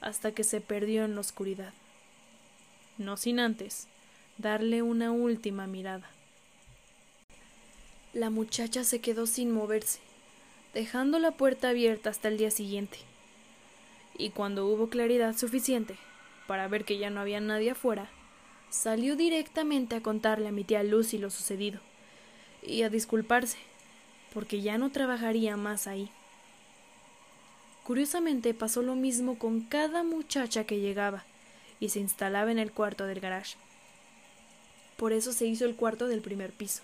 [0.00, 1.72] hasta que se perdió en la oscuridad.
[2.98, 3.86] No sin antes
[4.38, 6.10] darle una última mirada.
[8.12, 10.00] La muchacha se quedó sin moverse
[10.74, 12.98] dejando la puerta abierta hasta el día siguiente.
[14.16, 15.96] Y cuando hubo claridad suficiente
[16.46, 18.10] para ver que ya no había nadie afuera,
[18.70, 21.80] salió directamente a contarle a mi tía Lucy lo sucedido
[22.62, 23.58] y a disculparse,
[24.32, 26.10] porque ya no trabajaría más ahí.
[27.84, 31.24] Curiosamente pasó lo mismo con cada muchacha que llegaba
[31.80, 33.56] y se instalaba en el cuarto del garage.
[34.96, 36.82] Por eso se hizo el cuarto del primer piso.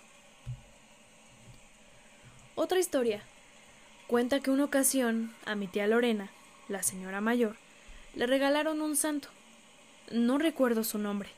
[2.55, 3.23] Otra historia
[4.07, 6.31] Cuenta que una ocasión a mi tía Lorena,
[6.69, 7.57] la señora mayor,
[8.15, 9.27] le regalaron un santo.
[10.11, 11.29] No recuerdo su nombre,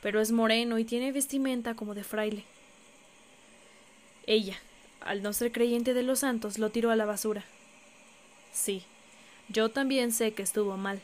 [0.00, 2.44] pero es moreno y tiene vestimenta como de fraile.
[4.26, 4.56] Ella,
[5.04, 7.44] al no ser creyente de los santos, lo tiró a la basura.
[8.52, 8.82] Sí,
[9.48, 11.00] yo también sé que estuvo mal.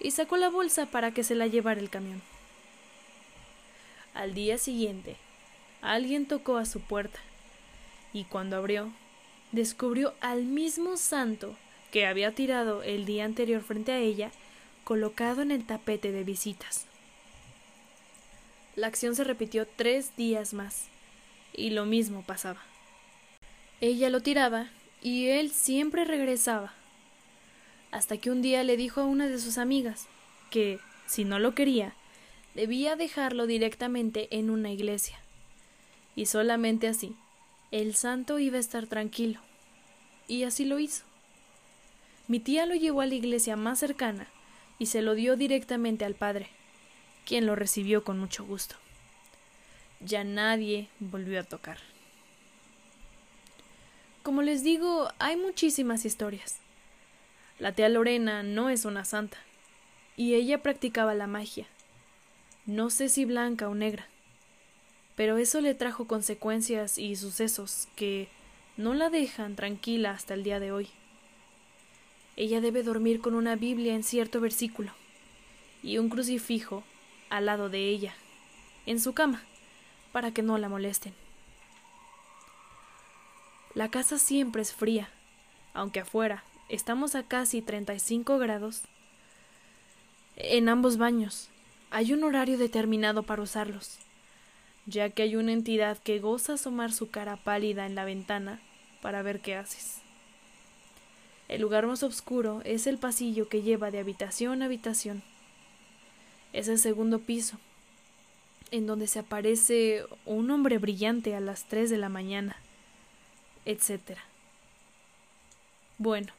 [0.00, 2.22] Y sacó la bolsa para que se la llevara el camión.
[4.14, 5.16] Al día siguiente,
[5.80, 7.18] alguien tocó a su puerta,
[8.12, 8.92] y cuando abrió,
[9.52, 11.56] descubrió al mismo santo
[11.90, 14.30] que había tirado el día anterior frente a ella,
[14.84, 16.86] colocado en el tapete de visitas.
[18.76, 20.86] La acción se repitió tres días más,
[21.52, 22.60] y lo mismo pasaba.
[23.80, 24.68] Ella lo tiraba
[25.02, 26.72] y él siempre regresaba,
[27.90, 30.06] hasta que un día le dijo a una de sus amigas
[30.50, 31.94] que, si no lo quería,
[32.54, 35.18] debía dejarlo directamente en una iglesia,
[36.14, 37.16] y solamente así
[37.72, 39.40] el santo iba a estar tranquilo.
[40.28, 41.04] Y así lo hizo.
[42.28, 44.28] mi tía lo llevó a la iglesia más cercana
[44.78, 46.48] y se lo dio directamente al padre,
[47.24, 48.76] quien lo recibió con mucho gusto.
[50.04, 51.78] Ya nadie volvió a tocar.
[54.22, 56.58] Como les digo, hay muchísimas historias.
[57.58, 59.38] La tía Lorena no es una santa,
[60.16, 61.66] y ella practicaba la magia.
[62.66, 64.06] No sé si blanca o negra,
[65.16, 68.28] pero eso le trajo consecuencias y sucesos que
[68.76, 70.88] no la dejan tranquila hasta el día de hoy.
[72.36, 74.92] Ella debe dormir con una Biblia en cierto versículo
[75.82, 76.82] y un crucifijo
[77.28, 78.14] al lado de ella,
[78.86, 79.42] en su cama,
[80.12, 81.14] para que no la molesten.
[83.74, 85.08] La casa siempre es fría,
[85.72, 88.82] aunque afuera estamos a casi 35 grados.
[90.36, 91.48] En ambos baños
[91.90, 93.98] hay un horario determinado para usarlos,
[94.86, 98.60] ya que hay una entidad que goza asomar su cara pálida en la ventana
[99.00, 100.02] para ver qué haces.
[101.48, 105.22] El lugar más oscuro es el pasillo que lleva de habitación a habitación.
[106.52, 107.58] Es el segundo piso,
[108.72, 112.56] en donde se aparece un hombre brillante a las tres de la mañana
[113.64, 114.18] etc.
[115.98, 116.32] Bueno,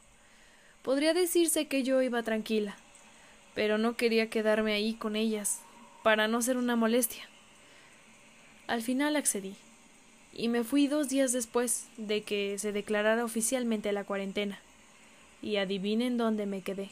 [0.82, 2.76] podría decirse que yo iba tranquila,
[3.54, 5.60] pero no quería quedarme ahí con ellas,
[6.02, 7.24] para no ser una molestia.
[8.66, 9.54] Al final accedí,
[10.32, 14.58] y me fui dos días después de que se declarara oficialmente la cuarentena.
[15.42, 16.88] Y adivinen dónde me quedé.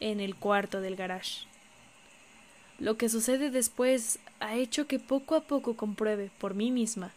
[0.00, 1.46] En el cuarto del garage.
[2.78, 7.12] Lo que sucede después ha hecho que poco a poco compruebe por mí misma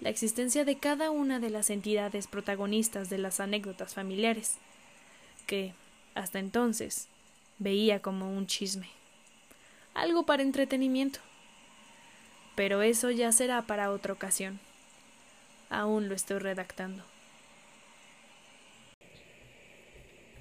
[0.00, 4.58] la existencia de cada una de las entidades protagonistas de las anécdotas familiares,
[5.46, 5.74] que,
[6.14, 7.08] hasta entonces,
[7.58, 8.88] veía como un chisme,
[9.94, 11.20] algo para entretenimiento.
[12.54, 14.60] Pero eso ya será para otra ocasión.
[15.70, 17.04] Aún lo estoy redactando.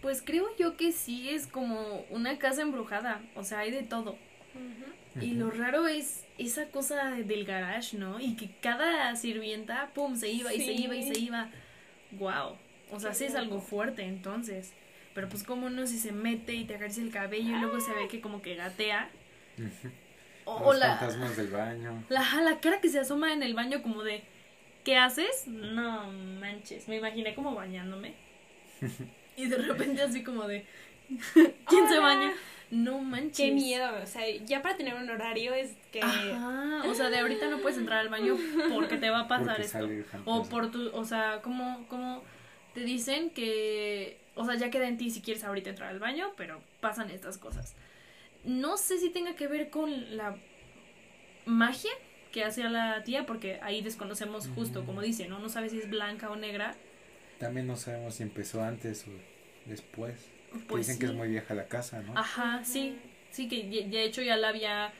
[0.01, 4.17] Pues creo yo que sí es como una casa embrujada, o sea, hay de todo.
[5.21, 8.19] Y lo raro es esa cosa del garage, ¿no?
[8.19, 11.49] Y que cada sirvienta, pum, se iba y se iba y se iba.
[12.11, 12.57] Wow.
[12.91, 14.73] O sea, sí es algo fuerte entonces.
[15.13, 17.91] Pero pues como uno si se mete y te acaricia el cabello y luego se
[17.93, 19.09] ve que como que gatea.
[20.45, 22.03] O, Los la, fantasmas del baño.
[22.09, 24.23] La, la cara que se asoma en el baño como de
[24.83, 25.47] ¿qué haces?
[25.47, 26.87] No manches.
[26.87, 28.13] Me imaginé como bañándome.
[29.35, 30.65] y de repente así como de
[31.67, 32.33] ¿quién se baña?
[32.69, 33.37] No manches.
[33.37, 36.01] Qué miedo, o sea, ya para tener un horario es que...
[36.01, 38.35] Ajá, o sea, de ahorita no puedes entrar al baño
[38.73, 39.87] porque te va a pasar esto.
[40.25, 42.23] O por tu, o sea, como, como
[42.73, 46.33] te dicen que, o sea, ya queda en ti si quieres ahorita entrar al baño,
[46.35, 47.75] pero pasan estas cosas.
[48.43, 50.35] No sé si tenga que ver con la
[51.45, 51.91] magia
[52.31, 55.39] que hace la tía, porque ahí desconocemos justo, como dice, ¿no?
[55.39, 56.75] No sabes si es blanca o negra.
[57.39, 59.11] También no sabemos si empezó antes o
[59.65, 60.29] después.
[60.67, 62.17] Pues dicen que es muy vieja la casa, ¿no?
[62.17, 62.97] Ajá, sí.
[63.31, 64.93] Sí, que de hecho ya la había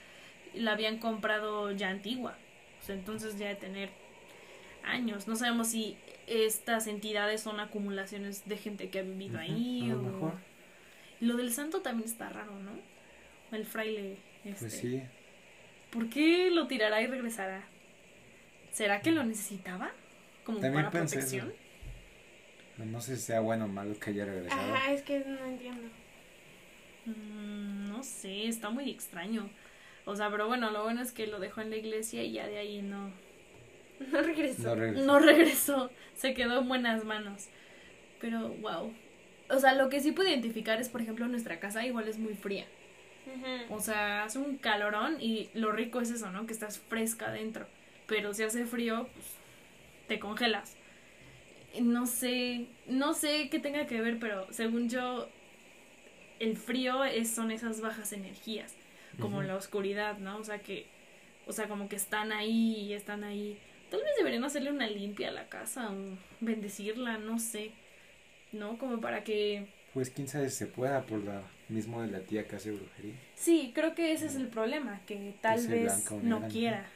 [0.54, 2.38] la habían comprado ya antigua.
[2.82, 3.89] O sea, entonces ya de tener
[4.84, 5.28] años.
[5.28, 10.02] No sabemos si estas entidades son acumulaciones de gente que ha vivido ahí a lo
[10.02, 10.34] mejor.
[11.20, 12.72] Lo del santo también está raro, ¿no?
[13.56, 14.18] El fraile.
[14.43, 14.60] Este.
[14.60, 15.04] Pues sí.
[15.91, 17.64] ¿Por qué lo tirará y regresará?
[18.72, 19.91] ¿Será que lo necesitaba?
[20.43, 21.48] Como para protección.
[21.48, 21.54] No
[23.02, 24.74] sé si sea bueno o malo que haya regresado.
[24.74, 25.90] Ajá, es que no entiendo.
[27.06, 29.50] Mm, no sé, está muy extraño.
[30.06, 32.48] O sea, pero bueno, lo bueno es que lo dejó en la iglesia y ya
[32.48, 33.12] de ahí no.
[34.12, 34.76] No regresó.
[34.76, 35.90] No regresó.
[36.16, 37.48] Se quedó en buenas manos.
[38.22, 38.94] Pero, wow.
[39.50, 42.36] O sea, lo que sí puedo identificar es, por ejemplo, nuestra casa igual es muy
[42.36, 42.66] fría.
[43.70, 46.46] O sea, hace un calorón y lo rico es eso, ¿no?
[46.46, 47.68] Que estás fresca adentro.
[48.06, 49.26] Pero si hace frío, pues
[50.08, 50.77] te congelas
[51.82, 55.30] no sé, no sé qué tenga que ver, pero según yo,
[56.40, 58.74] el frío es, son esas bajas energías,
[59.20, 60.38] como la oscuridad, ¿no?
[60.38, 60.86] O sea que,
[61.46, 63.58] o sea, como que están ahí y están ahí.
[63.90, 67.72] Tal vez deberían hacerle una limpia a la casa o bendecirla, no sé,
[68.52, 68.78] ¿no?
[68.78, 69.68] Como para que...
[69.94, 73.16] Pues quién sabe si se pueda por la mismo de la tía que hace brujería.
[73.36, 76.90] Sí, creo que ese es el problema, que tal vez no quiera.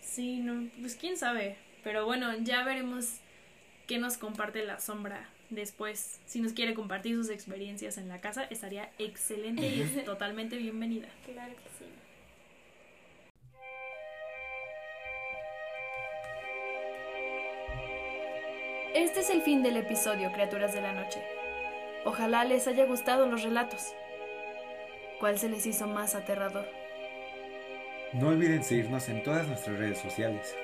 [0.00, 1.56] Sí, no, pues quién sabe.
[1.82, 3.20] Pero bueno, ya veremos
[3.86, 6.20] que nos comparte la sombra después.
[6.26, 11.08] Si nos quiere compartir sus experiencias en la casa, estaría excelente y es totalmente bienvenida.
[11.24, 11.84] Claro que sí.
[18.94, 21.20] Este es el fin del episodio, criaturas de la noche.
[22.04, 23.92] Ojalá les haya gustado los relatos.
[25.18, 26.66] ¿Cuál se les hizo más aterrador?
[28.12, 30.54] No olviden seguirnos en todas nuestras redes sociales.